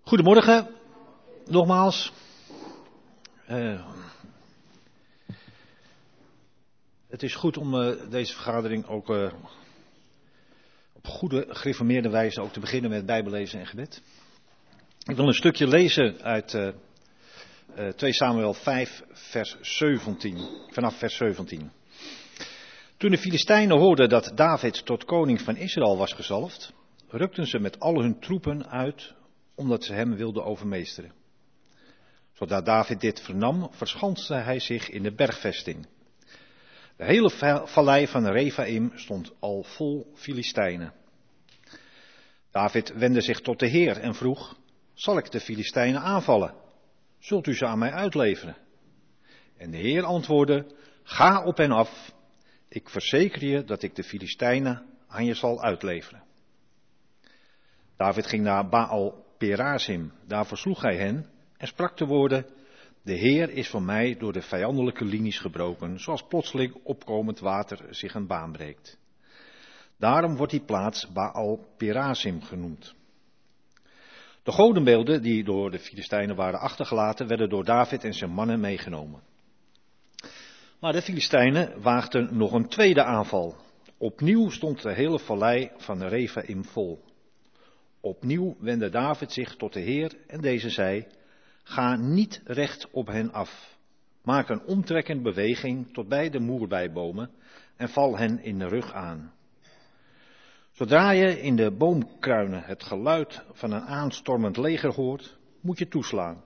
[0.09, 0.69] Goedemorgen,
[1.47, 2.13] nogmaals.
[3.51, 3.87] Uh,
[7.09, 9.33] het is goed om uh, deze vergadering ook uh,
[10.93, 14.03] op goede, gereformeerde wijze ook te beginnen met bijbellezen en gebed.
[15.05, 21.71] Ik wil een stukje lezen uit uh, 2 Samuel 5, vers 17, vanaf vers 17.
[22.97, 26.73] Toen de Filistijnen hoorden dat David tot koning van Israël was gezalfd,
[27.09, 29.17] rukten ze met al hun troepen uit
[29.59, 31.13] omdat ze hem wilden overmeesteren.
[32.33, 35.87] Zodra David dit vernam, verschanste hij zich in de bergvesting.
[36.97, 37.31] De hele
[37.67, 40.93] vallei van Rephaim stond al vol Filistijnen.
[42.51, 44.57] David wendde zich tot de Heer en vroeg:
[44.95, 46.55] Zal ik de Filistijnen aanvallen?
[47.19, 48.57] Zult u ze aan mij uitleveren?
[49.57, 50.67] En de Heer antwoordde:
[51.03, 52.13] Ga op hen af.
[52.69, 56.23] Ik verzeker je dat ik de Filistijnen aan je zal uitleveren.
[57.97, 60.13] David ging naar Baal Perazim.
[60.27, 62.47] Daar versloeg hij hen en sprak de woorden:
[63.03, 68.15] De Heer is voor mij door de vijandelijke linies gebroken, zoals plotseling opkomend water zich
[68.15, 68.99] een baan breekt.
[69.99, 72.95] Daarom wordt die plaats Baal Perazim genoemd.
[74.43, 79.23] De godenbeelden die door de Filistijnen waren achtergelaten, werden door David en zijn mannen meegenomen.
[80.81, 83.57] Maar de Filistijnen waagden nog een tweede aanval.
[83.99, 87.05] Opnieuw stond de hele vallei van Rephaim vol.
[88.09, 91.07] Opnieuw wendde David zich tot de Heer en deze zei:
[91.63, 93.79] Ga niet recht op hen af.
[94.23, 97.31] Maak een omtrekkende beweging tot bij de moerbijbomen
[97.77, 99.33] en val hen in de rug aan.
[100.73, 106.45] Zodra je in de boomkruinen het geluid van een aanstormend leger hoort, moet je toeslaan.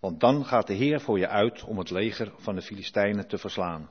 [0.00, 3.38] Want dan gaat de Heer voor je uit om het leger van de Filistijnen te
[3.38, 3.90] verslaan.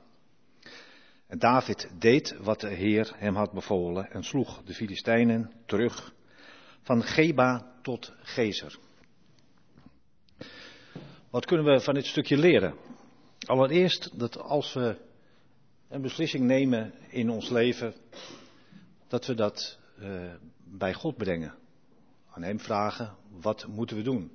[1.26, 6.16] En David deed wat de Heer hem had bevolen en sloeg de Filistijnen terug
[6.88, 8.78] van Geba tot Gezer.
[11.30, 12.74] Wat kunnen we van dit stukje leren?
[13.46, 14.96] Allereerst dat als we
[15.88, 17.94] een beslissing nemen in ons leven,
[19.08, 20.34] dat we dat uh,
[20.64, 21.54] bij God brengen.
[22.30, 24.32] Aan Hem vragen, wat moeten we doen?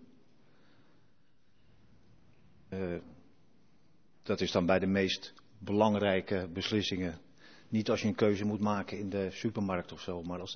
[2.69, 2.99] Uh,
[4.23, 7.19] dat is dan bij de meest belangrijke beslissingen.
[7.69, 10.51] Niet als je een keuze moet maken in de supermarkt of zo, maar als